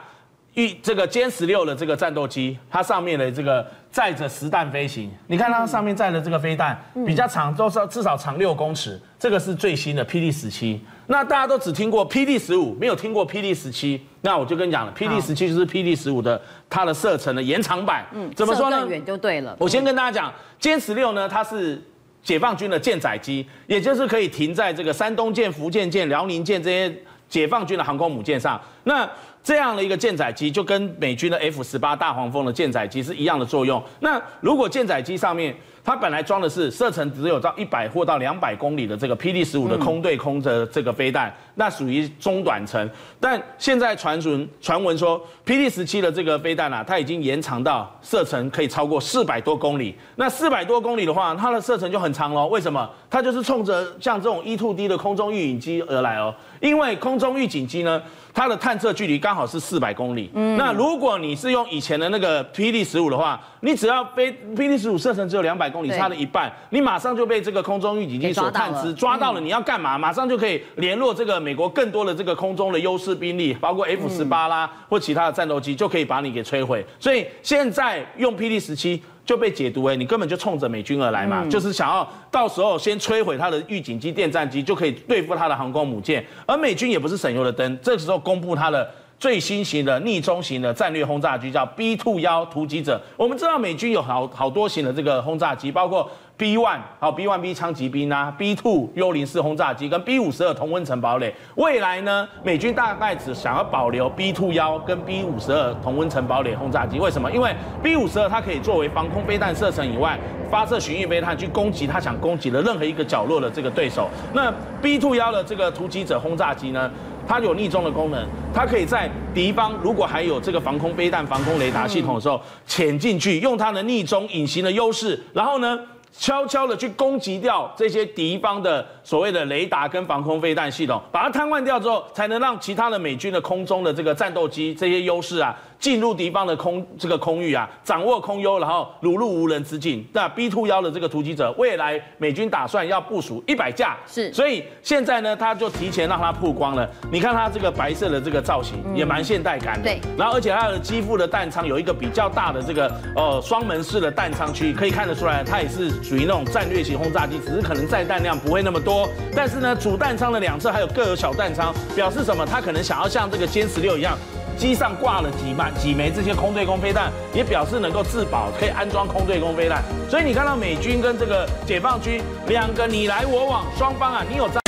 [0.53, 9.01] 预这个歼十六的这个战斗机，它上面的这个载着实弹飞行，你看它上面载的这个飞弹比较长，都是至少长六公尺。
[9.19, 10.81] 这个是最新的霹雳十七。
[11.09, 14.01] 那大家都只听过霹雳十五，没有听过霹雳十七。
[14.25, 18.07] 那我就跟你讲了，，P D 十七就是 P D 十五的它的射程的延长版。
[18.15, 18.87] 嗯，怎么说呢？
[18.89, 19.55] 远就对了。
[19.61, 21.79] 我先跟大家讲，歼十六呢，它是
[22.23, 26.97] 解放军的舰载机，也就是可以停在这个山东舰、福建舰、辽宁舰这些
[27.29, 28.59] 解放军的航空母舰上。
[28.85, 29.07] 那
[29.43, 33.83] 这样的一个舰载机就跟美军的 F 十八大黄蜂的舰载机是一样的作用。
[34.01, 35.55] 那如果舰载机上面
[35.85, 42.89] 它本来装的是射程只有到一百或到两百公里的这个 PD 十五的空对空的这个飞弹，那属于中短程。
[43.21, 49.95] 但现在传闻传闻说，，PD 十七的这个飞弹啊，它已经延长到射程可以超过四百多公里。
[50.17, 52.47] 那四百多公里的话，它的射程就很长喽。
[52.47, 52.89] 为什么？
[53.11, 56.35] 它就是冲着像这种 E-2D 的空中预警机而来哦。
[56.61, 58.03] 因为空中预警机呢，
[58.35, 60.29] 它的探测距离刚好是四百公里。
[60.35, 60.59] 嗯。
[60.59, 69.41] 那如果你是用以前的那个霹雳十五的话，你只要飞霹雳十五射程只有两百公里，差了一半，你马上就被这个空中预警机所探知，抓到了。
[69.41, 69.97] 你要干嘛？
[69.97, 76.85] 马上就可以联络这个美国更多的这个空中的优势兵力，包括 F 十八啦或其他的战斗机，就可以把你给摧毁。
[76.99, 79.01] 所以现在用霹雳十七。
[79.25, 86.25] 就被解读为你根本就冲着美军而来嘛，嗯、就是想要到时候先摧毁他的预警机、电战机，就可以对付他的航空母舰。
[86.47, 93.01] 而美军也不是省油的灯，这个时候公布他的最新型的逆中型的战略轰炸机，叫 B two 幺突击者。
[93.17, 96.11] 我们知道美军有好好多型的这个轰炸机，包括。
[96.37, 101.33] B one 好，B one B 枪击兵啊，B two 幽灵式轰炸机跟 B 五十二同温层堡垒。
[101.55, 106.99] 未来呢，美军大概只想要保留 B two 幺跟 B 五十二同温层堡垒轰炸机。
[106.99, 107.31] 为什么？
[107.31, 107.55] 因为
[107.85, 110.19] B 五十二它可以作为防空飞弹射程以外，
[110.51, 114.09] 发射巡弋飞弹去攻击他想攻击的任何一个角落的这个对手。
[114.33, 116.91] 那 B two 幺的这个突击者轰炸机呢，
[117.29, 125.79] 它有逆中的功能，它可以在敌方如果还有这个防空飞弹、防空雷达系统的时候潜进去，用它的逆中隐形的优势，然后呢，
[126.17, 135.55] 悄悄的去攻击掉这些敌方的所谓的雷达跟防空飞弹系统，把它瘫痪掉之后，才能让其他的美军的空中的这个战斗机这些优势啊。
[135.85, 140.03] 进入敌方的空这个空域啊，掌握空优，然后如入无人之境。
[140.15, 146.89] 那 B two 幺的这个突击者，未来美军打算要部署一百架，是，所以现在呢，他就提前让它曝光了。
[147.13, 149.83] 你看它这个白色的这个造型，也蛮现代感的。
[149.83, 159.07] 对，然后而且它的机腹的弹仓有一个比较大的这个呃双门式的弹仓区，可以看得出来，它也是属于那种战略型轰炸机，只是可能载弹量不会那么多。
[159.37, 162.47] 但是呢，主弹仓的两侧还有各有小弹仓，表示什么？
[162.47, 164.17] 它可能想要像这个歼十六一样。
[164.57, 169.83] 机上挂了几枚几枚这些空对空飞弹，也表示能够自保，可以安装空对空飞弹。
[170.09, 174.61] 所以你看到美军跟这个解放军两个你来我往，双方啊，你有在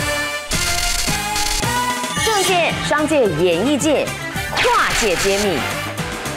[2.24, 4.06] 政界、商界、演艺界
[4.56, 5.58] 跨界揭秘，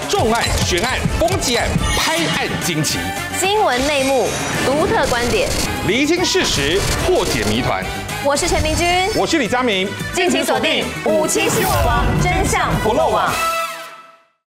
[0.10, 3.00] 重案、悬案、攻击案、拍案惊奇，
[3.40, 4.28] 新闻内幕、
[4.66, 5.50] 独特观点，
[5.88, 7.84] 厘清事实，破解谜团。
[8.26, 13.59] 我是陈明君，我是李佳明，敬请锁定《五七新闻网》，真相不漏网。